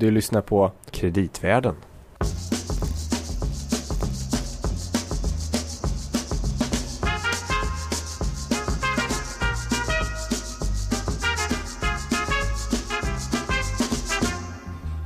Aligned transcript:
Du 0.00 0.10
lyssnar 0.10 0.40
på 0.40 0.72
Kreditvärlden. 0.90 1.74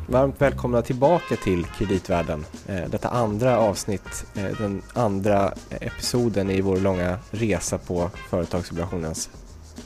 Varmt 0.06 0.40
välkomna 0.40 0.82
tillbaka 0.82 1.36
till 1.36 1.64
Kreditvärlden. 1.64 2.44
Eh, 2.66 2.90
detta 2.90 3.08
andra 3.08 3.58
avsnitt, 3.58 4.24
eh, 4.34 4.44
den 4.58 4.82
andra 4.94 5.54
episoden 5.70 6.50
i 6.50 6.60
vår 6.60 6.76
långa 6.76 7.18
resa 7.30 7.78
på 7.78 8.10
företagsobligationens, 8.30 9.30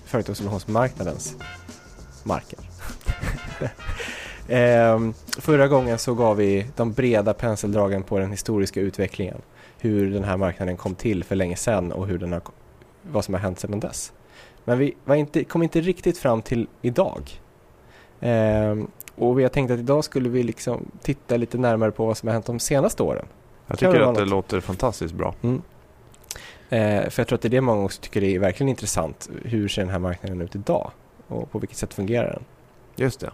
företagsobligationsmarknadens 0.04 1.36
marker 2.24 2.75
eh, 4.48 5.00
förra 5.38 5.68
gången 5.68 5.98
så 5.98 6.14
gav 6.14 6.36
vi 6.36 6.66
de 6.76 6.92
breda 6.92 7.34
penseldragen 7.34 8.02
på 8.02 8.18
den 8.18 8.30
historiska 8.30 8.80
utvecklingen. 8.80 9.42
Hur 9.78 10.10
den 10.10 10.24
här 10.24 10.36
marknaden 10.36 10.76
kom 10.76 10.94
till 10.94 11.24
för 11.24 11.34
länge 11.34 11.56
sedan 11.56 11.92
och 11.92 12.06
hur 12.06 12.18
den 12.18 12.32
har, 12.32 12.42
vad 13.02 13.24
som 13.24 13.34
har 13.34 13.40
hänt 13.40 13.60
sedan 13.60 13.80
dess. 13.80 14.12
Men 14.64 14.78
vi 14.78 14.94
inte, 15.08 15.44
kom 15.44 15.62
inte 15.62 15.80
riktigt 15.80 16.18
fram 16.18 16.42
till 16.42 16.66
idag. 16.82 17.40
Eh, 18.20 18.76
och 19.16 19.38
vi 19.38 19.42
har 19.42 19.48
tänkt 19.48 19.70
att 19.70 19.78
idag 19.78 20.04
skulle 20.04 20.28
vi 20.28 20.42
liksom 20.42 20.90
titta 21.02 21.36
lite 21.36 21.58
närmare 21.58 21.90
på 21.90 22.06
vad 22.06 22.16
som 22.16 22.26
har 22.26 22.32
hänt 22.32 22.46
de 22.46 22.58
senaste 22.58 23.02
åren. 23.02 23.26
Jag 23.66 23.78
tycker 23.78 23.94
att 23.94 24.00
vara 24.00 24.12
det 24.12 24.20
något? 24.20 24.28
låter 24.28 24.60
fantastiskt 24.60 25.14
bra. 25.14 25.34
Mm. 25.42 25.62
Eh, 26.68 27.10
för 27.10 27.20
jag 27.20 27.28
tror 27.28 27.34
att 27.34 27.42
det 27.42 27.48
är 27.48 27.50
det 27.50 27.60
många 27.60 27.84
också 27.84 28.00
tycker 28.00 28.24
är 28.24 28.38
verkligen 28.38 28.68
intressant. 28.68 29.30
Hur 29.44 29.68
ser 29.68 29.82
den 29.82 29.90
här 29.90 29.98
marknaden 29.98 30.40
ut 30.40 30.54
idag? 30.54 30.90
Och 31.28 31.50
på 31.50 31.58
vilket 31.58 31.78
sätt 31.78 31.94
fungerar 31.94 32.32
den? 32.32 32.44
Just 32.96 33.20
det. 33.20 33.30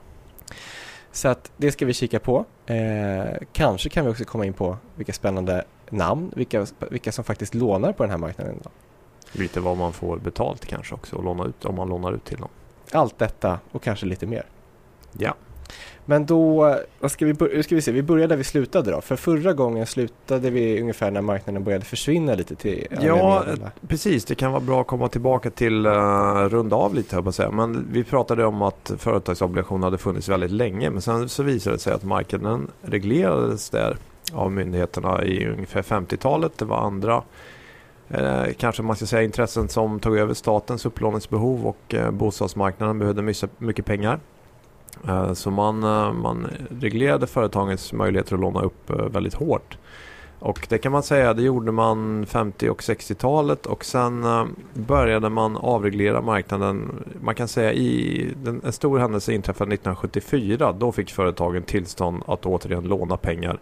Så 1.12 1.28
att 1.28 1.52
det 1.56 1.72
ska 1.72 1.86
vi 1.86 1.94
kika 1.94 2.20
på. 2.20 2.44
Eh, 2.66 3.24
kanske 3.52 3.88
kan 3.88 4.04
vi 4.04 4.10
också 4.10 4.24
komma 4.24 4.46
in 4.46 4.52
på 4.52 4.76
vilka 4.96 5.12
spännande 5.12 5.64
namn, 5.90 6.32
vilka, 6.36 6.66
vilka 6.90 7.12
som 7.12 7.24
faktiskt 7.24 7.54
lånar 7.54 7.92
på 7.92 8.02
den 8.02 8.10
här 8.10 8.18
marknaden 8.18 8.56
idag. 8.60 8.72
Lite 9.32 9.60
vad 9.60 9.76
man 9.76 9.92
får 9.92 10.16
betalt 10.18 10.66
kanske 10.66 10.94
också 10.94 11.16
och 11.16 11.24
låna 11.24 11.44
ut, 11.44 11.64
om 11.64 11.74
man 11.74 11.88
lånar 11.88 12.12
ut 12.12 12.24
till 12.24 12.38
någon. 12.40 12.50
Allt 12.92 13.18
detta 13.18 13.60
och 13.72 13.82
kanske 13.82 14.06
lite 14.06 14.26
mer. 14.26 14.46
Ja. 15.18 15.34
Men 16.04 16.26
då, 16.26 16.76
vad 17.00 17.10
ska 17.10 17.26
vi, 17.26 17.62
ska 17.62 17.74
vi 17.74 17.82
se, 17.82 17.92
vi 17.92 18.02
börjar 18.02 18.28
där 18.28 18.36
vi 18.36 18.44
slutade 18.44 18.90
då. 18.90 19.00
För 19.00 19.16
förra 19.16 19.52
gången 19.52 19.86
slutade 19.86 20.50
vi 20.50 20.80
ungefär 20.80 21.10
när 21.10 21.20
marknaden 21.20 21.64
började 21.64 21.84
försvinna 21.84 22.34
lite 22.34 22.54
till 22.54 22.86
Ja, 23.00 23.44
Precis, 23.88 24.24
det 24.24 24.34
kan 24.34 24.52
vara 24.52 24.60
bra 24.60 24.80
att 24.80 24.86
komma 24.86 25.08
tillbaka 25.08 25.50
till 25.50 25.86
uh, 25.86 26.48
runda 26.48 26.76
av 26.76 26.94
lite 26.94 27.16
här 27.16 27.22
på 27.22 27.32
säga. 27.32 27.50
Men 27.50 27.88
vi 27.92 28.04
pratade 28.04 28.44
om 28.44 28.62
att 28.62 28.92
företagsobligationer 28.98 29.86
hade 29.86 29.98
funnits 29.98 30.28
väldigt 30.28 30.50
länge. 30.50 30.90
Men 30.90 31.02
sen 31.02 31.28
så 31.28 31.42
visade 31.42 31.76
det 31.76 31.80
sig 31.80 31.92
att 31.92 32.04
marknaden 32.04 32.70
reglerades 32.82 33.70
där 33.70 33.96
av 34.32 34.52
myndigheterna 34.52 35.24
i 35.24 35.48
ungefär 35.48 35.82
50-talet. 35.82 36.58
Det 36.58 36.64
var 36.64 36.76
andra 36.76 37.22
eh, 38.08 38.44
kanske 38.58 38.82
man 38.82 38.96
ska 38.96 39.06
säga 39.06 39.22
intressen 39.22 39.68
som 39.68 40.00
tog 40.00 40.18
över 40.18 40.34
statens 40.34 40.86
upplåningsbehov 40.86 41.66
och 41.66 41.94
eh, 41.94 42.10
bostadsmarknaden 42.10 42.98
behövde 42.98 43.34
mycket 43.58 43.86
pengar. 43.86 44.20
Eh, 45.08 45.32
så 45.32 45.50
man, 45.50 45.82
eh, 45.82 46.12
man 46.12 46.46
reglerade 46.80 47.26
företagens 47.26 47.92
möjligheter 47.92 48.34
att 48.34 48.40
låna 48.40 48.62
upp 48.62 48.90
eh, 48.90 48.96
väldigt 48.96 49.34
hårt. 49.34 49.78
Och 50.38 50.66
det 50.68 50.78
kan 50.78 50.92
man 50.92 51.02
säga, 51.02 51.34
det 51.34 51.42
gjorde 51.42 51.72
man 51.72 52.26
50 52.26 52.68
och 52.68 52.80
60-talet 52.80 53.66
och 53.66 53.84
sen 53.84 54.24
började 54.74 55.28
man 55.28 55.56
avreglera 55.56 56.20
marknaden. 56.20 57.04
Man 57.20 57.34
kan 57.34 57.48
säga 57.48 57.72
i 57.72 58.34
en 58.64 58.72
stor 58.72 58.98
händelse 58.98 59.32
inträffade 59.32 59.74
1974. 59.74 60.72
Då 60.72 60.92
fick 60.92 61.10
företagen 61.10 61.62
tillstånd 61.62 62.22
att 62.26 62.46
återigen 62.46 62.84
låna 62.84 63.16
pengar 63.16 63.60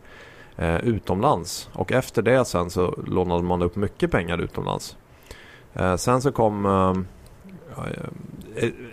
eh, 0.60 0.76
utomlands. 0.76 1.68
Och 1.72 1.92
efter 1.92 2.22
det 2.22 2.44
sen 2.44 2.70
så 2.70 2.94
lånade 3.06 3.42
man 3.42 3.62
upp 3.62 3.76
mycket 3.76 4.10
pengar 4.10 4.38
utomlands. 4.38 4.96
Eh, 5.72 5.96
sen 5.96 6.22
så 6.22 6.32
kom 6.32 6.66
eh, 6.66 6.94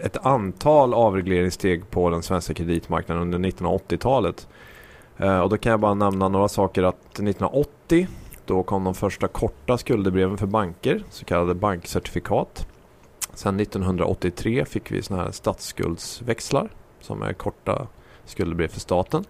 ett 0.02 0.26
antal 0.26 0.94
avregleringssteg 0.94 1.90
på 1.90 2.10
den 2.10 2.24
svenska 2.24 2.54
kreditmarknaden 2.54 3.34
under 3.34 3.50
1980-talet. 3.50 4.48
Eh, 5.18 5.40
och 5.40 5.50
då 5.50 5.58
kan 5.58 5.70
jag 5.70 5.80
bara 5.80 5.94
nämna 5.94 6.30
några 6.30 6.48
saker 6.48 6.84
att 6.84 7.06
1980 7.06 8.08
då 8.46 8.64
kom 8.64 8.84
de 8.84 8.96
första 8.96 9.28
korta 9.28 9.78
skuldebreven 9.78 10.38
för 10.38 10.48
banker, 10.48 11.04
så 11.10 11.26
kallade 11.26 11.54
bankcertifikat. 11.54 12.68
Sen 13.34 13.60
1983 13.60 14.66
fick 14.66 14.92
vi 14.92 15.02
såna 15.02 15.24
här 15.24 15.32
statsskuldsväxlar 15.32 16.70
som 17.02 17.22
är 17.22 17.34
korta 17.34 17.88
skuldebrev 18.26 18.68
för 18.68 18.80
staten. 18.80 19.26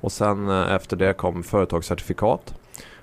Och 0.00 0.12
sen 0.12 0.48
eh, 0.48 0.74
efter 0.74 0.96
det 0.96 1.12
kom 1.12 1.42
företagscertifikat. 1.42 2.54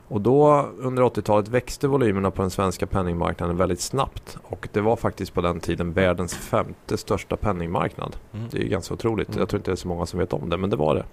Och 0.09 0.21
då 0.21 0.69
under 0.77 1.03
80-talet 1.03 1.47
växte 1.47 1.87
volymerna 1.87 2.31
på 2.31 2.41
den 2.41 2.51
svenska 2.51 2.87
penningmarknaden 2.87 3.57
väldigt 3.57 3.81
snabbt. 3.81 4.37
Och 4.43 4.67
det 4.71 4.81
var 4.81 4.95
faktiskt 4.95 5.33
på 5.33 5.41
den 5.41 5.59
tiden 5.59 5.93
världens 5.93 6.35
femte 6.35 6.97
största 6.97 7.37
penningmarknad. 7.37 8.15
Mm. 8.33 8.47
Det 8.51 8.57
är 8.57 8.61
ju 8.61 8.69
ganska 8.69 8.93
otroligt. 8.93 9.27
Mm. 9.27 9.39
Jag 9.39 9.49
tror 9.49 9.59
inte 9.59 9.71
det 9.71 9.75
är 9.75 9.77
så 9.77 9.87
många 9.87 10.05
som 10.05 10.19
vet 10.19 10.33
om 10.33 10.49
det, 10.49 10.57
men 10.57 10.69
det 10.69 10.75
var 10.75 10.95
det. 10.95 11.03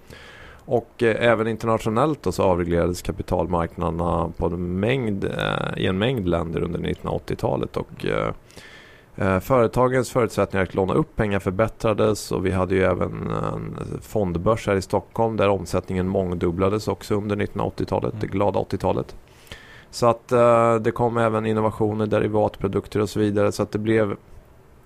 Och 0.65 1.03
eh, 1.03 1.31
även 1.31 1.47
internationellt 1.47 2.23
då 2.23 2.31
så 2.31 2.43
avreglerades 2.43 3.01
kapitalmarknaderna 3.01 4.31
på 4.37 4.45
en 4.45 4.79
mängd, 4.79 5.23
eh, 5.23 5.77
i 5.77 5.85
en 5.85 5.97
mängd 5.97 6.27
länder 6.27 6.61
under 6.61 6.79
1980-talet. 6.79 7.77
Och, 7.77 8.05
eh, 8.05 8.33
företagens 9.41 10.09
förutsättningar 10.11 10.63
att 10.63 10.75
låna 10.75 10.93
upp 10.93 11.15
pengar 11.15 11.39
förbättrades 11.39 12.31
och 12.31 12.45
vi 12.45 12.51
hade 12.51 12.75
ju 12.75 12.83
även 12.83 13.31
en 13.53 13.77
fondbörs 14.01 14.67
här 14.67 14.75
i 14.75 14.81
Stockholm 14.81 15.37
där 15.37 15.49
omsättningen 15.49 16.07
mångdubblades 16.07 16.87
också 16.87 17.15
under 17.15 17.35
1980-talet, 17.35 18.13
Mm. 18.13 18.19
det 18.21 18.27
glada 18.27 18.59
80-talet. 18.59 19.15
Så 19.89 20.07
att 20.07 20.31
eh, 20.31 20.75
det 20.75 20.91
kom 20.91 21.17
även 21.17 21.45
innovationer, 21.45 22.07
derivatprodukter 22.07 22.99
och 22.99 23.09
så 23.09 23.19
vidare 23.19 23.51
så 23.51 23.63
att 23.63 23.71
det 23.71 23.79
blev 23.79 24.15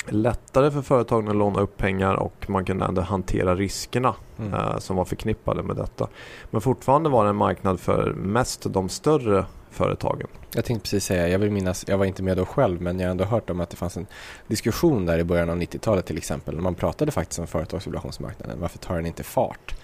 lättare 0.06 0.72
för 0.72 0.82
företagen 0.82 1.28
att 1.28 1.36
låna 1.36 1.60
upp 1.62 1.78
pengar 1.78 2.16
och 2.16 2.46
man 2.50 2.66
kunde 2.66 2.86
ändå 2.86 3.02
hantera 3.02 3.56
riskerna 3.56 4.16
Mm. 4.40 4.54
eh, 4.54 4.78
som 4.78 4.96
var 4.96 5.06
förknippade 5.06 5.64
med 5.64 5.76
detta. 5.76 6.08
Men 6.52 6.62
fortfarande 6.62 7.10
var 7.10 7.24
det 7.24 7.30
en 7.30 7.36
marknad 7.36 7.80
för 7.80 8.14
mest 8.14 8.74
de 8.74 8.90
större 8.90 9.46
företagen. 9.72 10.28
Jag 10.56 10.66
tänkte 10.66 10.84
precis 10.84 11.06
säga, 11.06 11.28
jag 11.28 11.40
vill 11.40 11.52
minnas, 11.52 11.86
jag 11.88 11.98
var 11.98 12.06
inte 12.06 12.24
med 12.24 12.38
då 12.38 12.46
själv, 12.46 12.82
men 12.82 13.00
jag 13.00 13.08
har 13.08 13.12
ändå 13.12 13.24
hört 13.24 13.50
om 13.50 13.60
att 13.62 13.70
det 13.70 13.78
fanns 13.78 13.98
en 13.98 14.08
diskussion 14.48 15.06
där 15.06 15.20
i 15.20 15.24
början 15.24 15.50
av 15.50 15.58
90-talet 15.58 16.06
till 16.06 16.18
exempel. 16.18 16.62
Man 16.62 16.76
pratade 16.76 17.12
faktiskt 17.12 17.40
om 17.40 17.48
företagsobligationsmarknaden. 17.48 18.58
Varför 18.62 18.78
tar 18.78 18.96
den 18.96 19.06
inte 19.06 19.24
fart? 19.24 19.76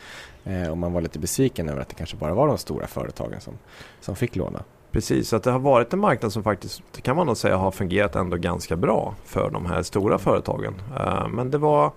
Eh, 0.43 0.67
och 0.69 0.77
man 0.77 0.93
var 0.93 1.01
lite 1.01 1.19
besviken 1.19 1.69
över 1.69 1.81
att 1.81 1.89
det 1.89 1.95
kanske 1.95 2.17
bara 2.17 2.33
var 2.33 2.47
de 2.47 2.57
stora 2.57 2.87
företagen 2.87 3.41
som, 3.41 3.53
som 4.01 4.15
fick 4.15 4.35
låna. 4.35 4.63
Precis, 4.91 5.33
att 5.33 5.43
det 5.43 5.51
har 5.51 5.59
varit 5.59 5.93
en 5.93 5.99
marknad 5.99 6.33
som 6.33 6.43
faktiskt, 6.43 6.81
det 6.95 7.01
kan 7.01 7.15
man 7.15 7.27
nog 7.27 7.37
säga, 7.37 7.57
har 7.57 7.71
fungerat 7.71 8.15
ändå 8.15 8.37
ganska 8.37 8.75
bra 8.75 9.15
för 9.25 9.49
de 9.49 9.65
här 9.65 9.83
stora 9.83 10.17
företagen. 10.17 10.73
Eh, 10.99 11.27
Men 11.27 11.51
det 11.51 11.57
var 11.57 11.91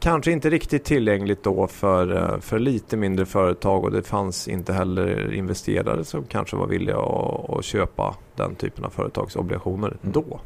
kanske 0.00 0.32
inte 0.32 0.50
riktigt 0.50 0.84
tillgängligt 0.84 1.42
då 1.44 1.66
för, 1.66 2.16
eh, 2.16 2.40
för 2.40 2.58
lite 2.58 2.96
mindre 2.96 3.26
företag 3.26 3.84
och 3.84 3.90
det 3.92 4.02
fanns 4.02 4.48
inte 4.48 4.72
heller 4.72 5.32
investerare 5.34 6.04
som 6.04 6.24
kanske 6.24 6.56
var 6.56 6.66
villiga 6.66 6.96
att, 6.98 7.50
att 7.50 7.64
köpa 7.64 8.16
den 8.36 8.54
typen 8.54 8.84
av 8.84 8.90
företagsobligationer 8.90 9.88
Mm. 10.02 10.12
då. 10.12 10.40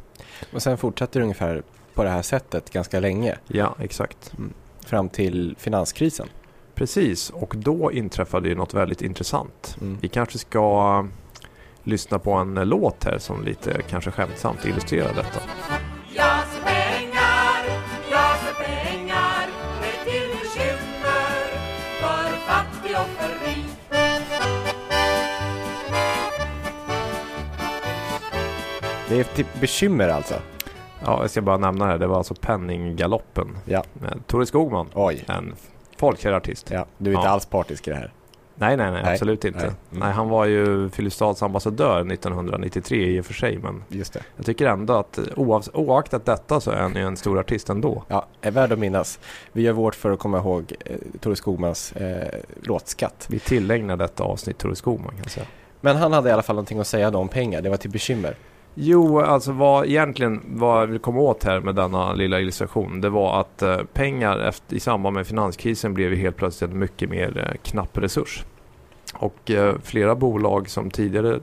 Och 0.53 0.61
sen 0.61 0.77
fortsatte 0.77 1.19
det 1.19 1.23
ungefär 1.23 1.63
på 1.93 2.03
det 2.03 2.09
här 2.09 2.21
sättet 2.21 2.69
ganska 2.73 2.99
länge, 2.99 3.35
Ja, 3.47 3.75
exakt. 3.79 4.33
fram 4.85 5.09
till 5.09 5.55
finanskrisen. 5.59 6.27
Precis, 6.75 7.29
och 7.29 7.53
då 7.57 7.91
inträffade 7.91 8.49
ju 8.49 8.55
något 8.55 8.73
väldigt 8.73 9.01
intressant. 9.01 9.77
Mm. 9.81 9.97
Vi 10.01 10.07
kanske 10.07 10.37
ska 10.37 11.05
lyssna 11.83 12.19
på 12.19 12.31
en 12.33 12.53
låt 12.53 13.03
här 13.03 13.17
som 13.17 13.43
lite 13.43 13.81
kanske 13.89 14.11
skämtsamt 14.11 14.65
illustrerar 14.65 15.13
detta. 15.13 15.39
Det 29.09 29.19
är 29.19 29.23
till 29.23 29.45
bekymmer 29.61 30.07
alltså. 30.09 30.33
Ja, 31.05 31.21
jag 31.21 31.29
ska 31.29 31.41
bara 31.41 31.57
nämna 31.57 31.85
det. 31.91 31.97
Det 31.97 32.07
var 32.07 32.17
alltså 32.17 32.35
Penninggaloppen. 32.41 33.57
Ja. 33.65 33.83
Med 33.93 34.27
Tore 34.27 34.45
Skogman, 34.45 34.87
Oj. 34.93 35.23
en 35.27 35.53
folkkär 35.97 36.31
artist. 36.33 36.71
Ja, 36.71 36.85
du 36.97 37.09
är 37.11 37.15
inte 37.15 37.27
Ja. 37.27 37.31
alls 37.31 37.45
partisk 37.45 37.87
i 37.87 37.91
det 37.91 37.97
här. 37.97 38.11
Nej, 38.55 38.77
nej, 38.77 38.91
nej, 38.91 39.03
Nej. 39.03 39.13
absolut 39.13 39.45
inte. 39.45 39.59
Nej. 39.59 39.71
Nej. 39.89 40.01
Mm. 40.01 40.13
han 40.15 40.29
var 40.29 40.45
ju 40.45 40.89
Filipstads 40.89 41.43
ambassadör 41.43 42.11
1993 42.11 43.05
i 43.17 43.21
och 43.21 43.25
för 43.25 43.33
sig, 43.33 43.57
men 43.57 43.83
Just 43.87 44.13
det. 44.13 44.19
jag 44.35 44.45
tycker 44.45 44.65
ändå 44.67 44.93
att 44.93 45.17
eh, 45.17 45.23
oaktat 45.73 46.25
detta 46.25 46.59
så 46.59 46.71
är 46.71 46.81
han 46.81 46.95
ju 46.95 47.01
en 47.01 47.17
stor 47.17 47.39
artist 47.39 47.69
ändå. 47.69 48.03
Ja, 48.07 48.25
är 48.41 48.51
värd 48.51 48.71
att 48.71 48.79
minnas. 48.79 49.19
Vi 49.51 49.61
gör 49.61 49.73
vårt 49.73 49.95
för 49.95 50.11
att 50.11 50.19
komma 50.19 50.37
ihåg 50.37 50.73
eh, 50.85 50.95
Tore 51.19 51.35
Skogmans 51.35 51.91
eh, 51.91 52.27
låtskatt. 52.63 53.27
Vi 53.29 53.39
tillägnar 53.39 53.97
detta 53.97 54.23
avsnitt 54.23 54.57
Tore 54.57 54.75
Skogman 54.75 55.09
kan 55.09 55.19
jag 55.23 55.31
säga. 55.31 55.45
Men 55.81 55.95
han 55.95 56.13
hade 56.13 56.29
i 56.29 56.31
alla 56.31 56.41
fall 56.43 56.55
någonting 56.55 56.79
att 56.79 56.87
säga 56.87 57.11
då 57.11 57.19
om 57.19 57.27
pengar. 57.27 57.61
Det 57.61 57.69
var 57.69 57.77
till 57.77 57.91
bekymmer. 57.91 58.35
Jo, 58.81 59.19
alltså 59.19 59.51
vad 59.51 59.85
egentligen 59.85 60.41
vad 60.47 60.81
jag 60.81 60.87
vill 60.87 60.99
komma 60.99 61.19
åt 61.19 61.43
här 61.43 61.59
med 61.59 61.75
denna 61.75 62.13
lilla 62.13 62.39
illustration 62.39 63.01
det 63.01 63.09
var 63.09 63.41
att 63.41 63.61
eh, 63.61 63.77
pengar 63.93 64.39
efter, 64.39 64.75
i 64.75 64.79
samband 64.79 65.13
med 65.13 65.27
finanskrisen 65.27 65.93
blev 65.93 66.13
ju 66.13 66.15
helt 66.15 66.35
plötsligt 66.35 66.71
en 66.71 66.79
mycket 66.79 67.09
mer 67.09 67.37
eh, 67.37 67.57
knapp 67.63 67.97
resurs. 67.97 68.43
Och 69.13 69.51
eh, 69.51 69.75
flera 69.83 70.15
bolag 70.15 70.69
som 70.69 70.91
tidigare 70.91 71.39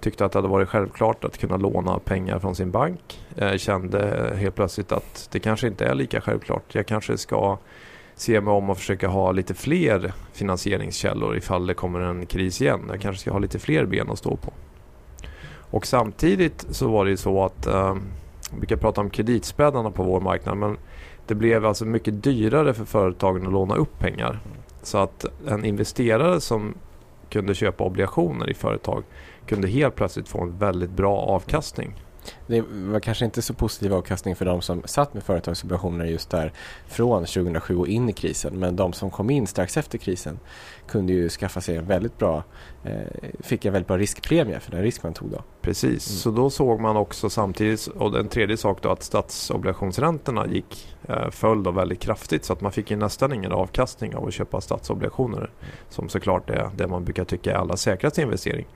tyckte 0.00 0.24
att 0.24 0.32
det 0.32 0.38
hade 0.38 0.48
varit 0.48 0.68
självklart 0.68 1.24
att 1.24 1.38
kunna 1.38 1.56
låna 1.56 1.98
pengar 1.98 2.38
från 2.38 2.54
sin 2.54 2.70
bank 2.70 3.20
kände 3.56 4.32
helt 4.36 4.54
plötsligt 4.54 4.92
att 4.92 5.28
det 5.32 5.40
kanske 5.40 5.66
inte 5.66 5.86
är 5.86 5.94
lika 5.94 6.20
självklart. 6.20 6.74
Jag 6.74 6.86
kanske 6.86 7.18
ska 7.18 7.58
se 8.14 8.40
mig 8.40 8.52
om 8.52 8.70
och 8.70 8.78
försöka 8.78 9.08
ha 9.08 9.32
lite 9.32 9.54
fler 9.54 10.12
finansieringskällor 10.32 11.36
ifall 11.36 11.66
det 11.66 11.74
kommer 11.74 12.00
en 12.00 12.26
kris 12.26 12.60
igen. 12.60 12.80
Jag 12.88 13.00
kanske 13.00 13.20
ska 13.20 13.32
ha 13.32 13.38
lite 13.38 13.58
fler 13.58 13.86
ben 13.86 14.10
att 14.10 14.18
stå 14.18 14.36
på. 14.36 14.52
Och 15.74 15.86
samtidigt 15.86 16.66
så 16.70 16.88
var 16.88 17.04
det 17.04 17.10
ju 17.10 17.16
så 17.16 17.44
att 17.44 17.66
eh, 17.66 17.94
vi 18.52 18.58
brukar 18.58 18.76
prata 18.76 19.00
om 19.00 19.10
kreditspädarna 19.10 19.90
på 19.90 20.02
vår 20.02 20.20
marknad 20.20 20.56
men 20.56 20.76
det 21.26 21.34
blev 21.34 21.66
alltså 21.66 21.84
mycket 21.84 22.22
dyrare 22.22 22.74
för 22.74 22.84
företagen 22.84 23.46
att 23.46 23.52
låna 23.52 23.74
upp 23.74 23.98
pengar. 23.98 24.40
Så 24.82 24.98
att 24.98 25.24
en 25.48 25.64
investerare 25.64 26.40
som 26.40 26.74
kunde 27.28 27.54
köpa 27.54 27.84
obligationer 27.84 28.50
i 28.50 28.54
företag 28.54 29.04
kunde 29.46 29.68
helt 29.68 29.94
plötsligt 29.94 30.28
få 30.28 30.42
en 30.42 30.58
väldigt 30.58 30.90
bra 30.90 31.16
avkastning. 31.16 31.94
Det 32.46 32.64
var 32.68 33.00
kanske 33.00 33.24
inte 33.24 33.42
så 33.42 33.54
positiv 33.54 33.94
avkastning 33.94 34.36
för 34.36 34.44
de 34.44 34.62
som 34.62 34.82
satt 34.84 35.14
med 35.14 35.22
företagsobligationer 35.22 36.04
just 36.04 36.30
där 36.30 36.52
från 36.86 37.24
2007 37.24 37.76
och 37.76 37.88
in 37.88 38.08
i 38.08 38.12
krisen. 38.12 38.58
Men 38.58 38.76
de 38.76 38.92
som 38.92 39.10
kom 39.10 39.30
in 39.30 39.46
strax 39.46 39.76
efter 39.76 39.98
krisen 39.98 40.38
kunde 40.88 41.12
ju 41.12 41.28
skaffa 41.28 41.60
sig 41.60 41.76
en 41.76 41.86
väldigt 41.86 42.18
bra, 42.18 42.42
eh, 42.84 42.92
fick 43.40 43.64
en 43.64 43.72
väldigt 43.72 43.88
bra 43.88 43.98
riskpremie 43.98 44.60
för 44.60 44.70
den 44.70 44.82
risk 44.82 45.02
man 45.02 45.14
tog 45.14 45.30
då. 45.30 45.42
Precis, 45.60 45.84
Mm. 46.10 46.18
så 46.18 46.30
då 46.30 46.50
såg 46.50 46.80
man 46.80 46.96
också 46.96 47.30
samtidigt, 47.30 47.86
och 47.86 48.18
en 48.18 48.28
tredje 48.28 48.56
sak 48.56 48.78
då, 48.82 48.90
att 48.90 49.02
statsobligationsräntorna 49.02 50.46
gick, 50.46 50.96
eh, 51.08 51.30
föll 51.30 51.62
då 51.62 51.70
väldigt 51.70 52.00
kraftigt 52.00 52.44
så 52.44 52.52
att 52.52 52.60
man 52.60 52.72
fick 52.72 52.90
ju 52.90 52.96
nästan 52.96 53.32
ingen 53.32 53.52
avkastning 53.52 54.14
av 54.16 54.26
att 54.26 54.34
köpa 54.34 54.60
statsobligationer. 54.60 55.50
Som 55.88 56.08
såklart 56.08 56.50
är 56.50 56.70
det 56.76 56.86
man 56.86 57.04
brukar 57.04 57.24
tycka 57.24 57.52
är 57.52 57.56
alla 57.56 57.76
säkraste 57.76 58.22
investering. 58.22 58.66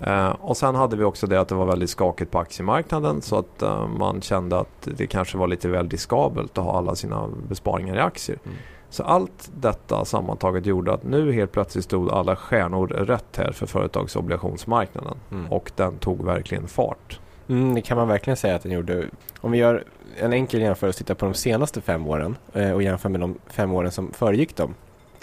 Eh, 0.00 0.28
och 0.28 0.56
sen 0.56 0.74
hade 0.74 0.96
vi 0.96 1.04
också 1.04 1.26
det 1.26 1.40
att 1.40 1.48
det 1.48 1.54
var 1.54 1.66
väldigt 1.66 1.90
skakigt 1.90 2.30
på 2.30 2.38
aktiemarknaden 2.38 3.22
så 3.22 3.38
att 3.38 3.62
eh, 3.62 3.88
man 3.88 4.20
kände 4.20 4.58
att 4.58 4.88
det 4.96 5.06
kanske 5.06 5.38
var 5.38 5.46
lite 5.46 5.68
väl 5.68 5.88
diskabelt 5.88 6.58
att 6.58 6.64
ha 6.64 6.78
alla 6.78 6.94
sina 6.94 7.28
besparingar 7.48 7.96
i 7.96 8.00
aktier. 8.00 8.38
Mm. 8.44 8.56
Så 8.90 9.02
allt 9.02 9.50
detta 9.54 10.04
sammantaget 10.04 10.66
gjorde 10.66 10.92
att 10.92 11.02
nu 11.02 11.32
helt 11.32 11.52
plötsligt 11.52 11.84
stod 11.84 12.10
alla 12.10 12.36
stjärnor 12.36 12.86
rätt 12.88 13.36
här 13.36 13.52
för 13.52 13.66
företagsobligationsmarknaden. 13.66 15.16
Mm. 15.30 15.52
Och 15.52 15.72
den 15.76 15.98
tog 15.98 16.24
verkligen 16.24 16.68
fart. 16.68 17.20
Mm, 17.48 17.74
det 17.74 17.80
kan 17.80 17.96
man 17.96 18.08
verkligen 18.08 18.36
säga 18.36 18.54
att 18.54 18.62
den 18.62 18.72
gjorde. 18.72 19.04
Om 19.40 19.50
vi 19.50 19.58
gör 19.58 19.84
en 20.16 20.32
enkel 20.32 20.60
jämförelse, 20.60 20.98
tittar 20.98 21.14
på 21.14 21.24
de 21.24 21.34
senaste 21.34 21.80
fem 21.80 22.06
åren 22.06 22.36
eh, 22.52 22.72
och 22.72 22.82
jämför 22.82 23.08
med 23.08 23.20
de 23.20 23.38
fem 23.46 23.72
åren 23.72 23.92
som 23.92 24.12
föregick 24.12 24.56
dem. 24.56 24.74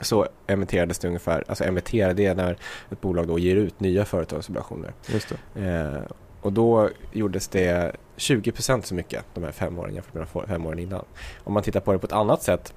Så 0.02 0.28
emitterades 0.48 1.00
det 1.00 1.08
ungefär, 1.08 1.44
alltså 1.48 1.64
emitterade 1.64 2.14
det 2.14 2.26
är 2.26 2.36
när 2.36 2.58
ett 2.92 3.02
bolag 3.02 3.28
då 3.28 3.40
ger 3.40 3.56
ut 3.56 3.80
nya 3.80 4.06
företagsobligationer. 4.06 4.94
Just. 5.08 5.32
Eh, 5.56 6.00
och 6.42 6.54
då 6.54 6.90
gjordes 7.12 7.48
det 7.48 7.96
20% 8.18 8.82
så 8.82 8.96
mycket 8.96 9.26
de 9.34 9.44
här 9.44 9.52
fem 9.52 9.80
åren 9.80 9.94
jämfört 9.94 10.14
med 10.14 10.28
de 10.34 10.48
fem 10.48 10.66
åren 10.66 10.80
innan. 10.80 11.06
Om 11.44 11.54
man 11.54 11.64
tittar 11.64 11.80
på 11.80 11.94
det 11.94 12.00
på 12.00 12.06
ett 12.06 12.12
annat 12.12 12.44
sätt, 12.44 12.74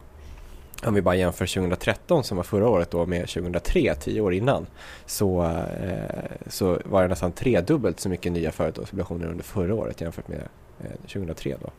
om 0.86 0.94
vi 0.94 1.02
bara 1.02 1.14
jämför 1.14 1.46
2013 1.46 2.24
som 2.24 2.36
var 2.36 2.44
förra 2.44 2.68
året 2.68 2.90
då 2.90 3.06
med 3.06 3.28
2003, 3.28 3.94
tio 3.94 4.20
år 4.20 4.34
innan, 4.34 4.66
så, 5.06 5.44
eh, 5.82 6.36
så 6.46 6.78
var 6.84 7.02
det 7.02 7.08
nästan 7.08 7.32
tredubbelt 7.32 8.00
så 8.00 8.08
mycket 8.08 8.32
nya 8.32 8.52
företagsobligationer 8.52 9.26
under 9.26 9.44
förra 9.44 9.74
året 9.74 10.00
jämfört 10.00 10.28
med 10.28 10.48
eh, 10.80 10.90
2003 11.00 11.56
då. 11.60 11.70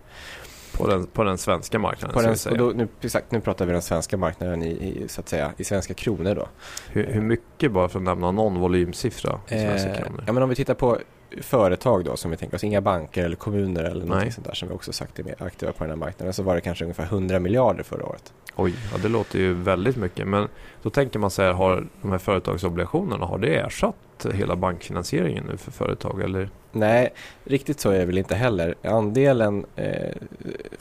På 0.77 0.87
den, 0.87 1.05
på 1.07 1.23
den 1.23 1.37
svenska 1.37 1.79
marknaden. 1.79 2.13
På 2.13 2.21
den, 2.21 2.35
och 2.51 2.57
då, 2.57 2.65
nu, 2.75 2.87
exakt, 3.01 3.31
nu 3.31 3.41
pratar 3.41 3.65
vi 3.65 3.71
den 3.71 3.81
svenska 3.81 4.17
marknaden 4.17 4.63
i, 4.63 4.67
i, 4.69 5.07
så 5.07 5.21
att 5.21 5.29
säga, 5.29 5.51
i 5.57 5.63
svenska 5.63 5.93
kronor 5.93 6.35
då. 6.35 6.47
hur, 6.91 7.05
hur 7.07 7.21
mycket, 7.21 7.71
bara 7.71 7.87
för 7.89 7.99
att 7.99 8.03
nämna 8.05 8.31
någon 8.31 8.59
volymsiffra 8.59 9.39
i 9.47 9.49
svenska 9.49 9.89
Eh, 9.89 9.97
kronor? 9.97 10.23
ja, 10.27 10.33
men 10.33 10.43
om 10.43 10.49
vi 10.49 10.55
tittar 10.55 10.73
på 10.73 10.97
företag 11.41 12.05
då 12.05 12.15
som 12.17 12.31
vi 12.31 12.37
tänker 12.37 12.55
oss, 12.55 12.63
inga 12.63 12.81
banker 12.81 13.25
eller 13.25 13.35
kommuner 13.35 13.83
eller 13.83 14.05
något 14.05 14.17
Nej. 14.17 14.31
sånt 14.31 14.47
där 14.47 14.53
som 14.53 14.67
vi 14.69 14.75
också 14.75 14.93
sagt 14.93 15.19
är 15.19 15.23
mer 15.23 15.35
aktiva 15.39 15.71
på 15.71 15.83
den 15.83 15.89
här 15.91 15.97
marknaden 15.97 16.33
så 16.33 16.43
var 16.43 16.55
det 16.55 16.61
kanske 16.61 16.83
ungefär 16.85 17.03
100 17.03 17.39
miljarder 17.39 17.83
förra 17.83 18.05
året. 18.05 18.33
Oj, 18.55 18.73
ja, 18.91 18.97
det 18.97 19.07
låter 19.09 19.39
ju 19.39 19.53
väldigt 19.53 19.95
mycket. 19.95 20.27
Men 20.27 20.47
då 20.81 20.89
tänker 20.89 21.19
man 21.19 21.29
så 21.31 21.41
här, 21.41 21.51
har 21.53 21.87
de 22.01 22.11
här 22.11 22.17
företagsobligationerna, 22.17 23.25
har 23.25 23.37
det 23.37 23.55
ersatt 23.55 24.25
hela 24.33 24.55
bankfinansieringen 24.55 25.43
nu 25.51 25.57
för 25.57 25.71
företag? 25.71 26.21
Eller? 26.21 26.49
Nej, 26.71 27.13
riktigt 27.43 27.79
så 27.79 27.89
är 27.89 27.99
det 27.99 28.05
väl 28.05 28.17
inte 28.17 28.35
heller. 28.35 28.75
Andelen 28.83 29.65
eh, 29.75 30.11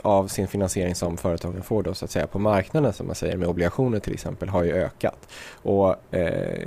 av 0.03 0.27
sin 0.29 0.49
finansiering 0.49 0.95
som 0.95 1.17
företagen 1.17 1.63
får 1.63 1.83
då 1.83 1.95
så 1.95 2.05
att 2.05 2.11
säga 2.11 2.27
på 2.27 2.39
marknaden 2.39 2.93
som 2.93 3.07
man 3.07 3.15
säger 3.17 3.37
med 3.37 3.49
obligationer 3.49 3.99
till 3.99 4.13
exempel 4.13 4.49
har 4.49 4.63
ju 4.63 4.73
ökat. 4.73 5.29
Och 5.53 6.15
eh, 6.15 6.67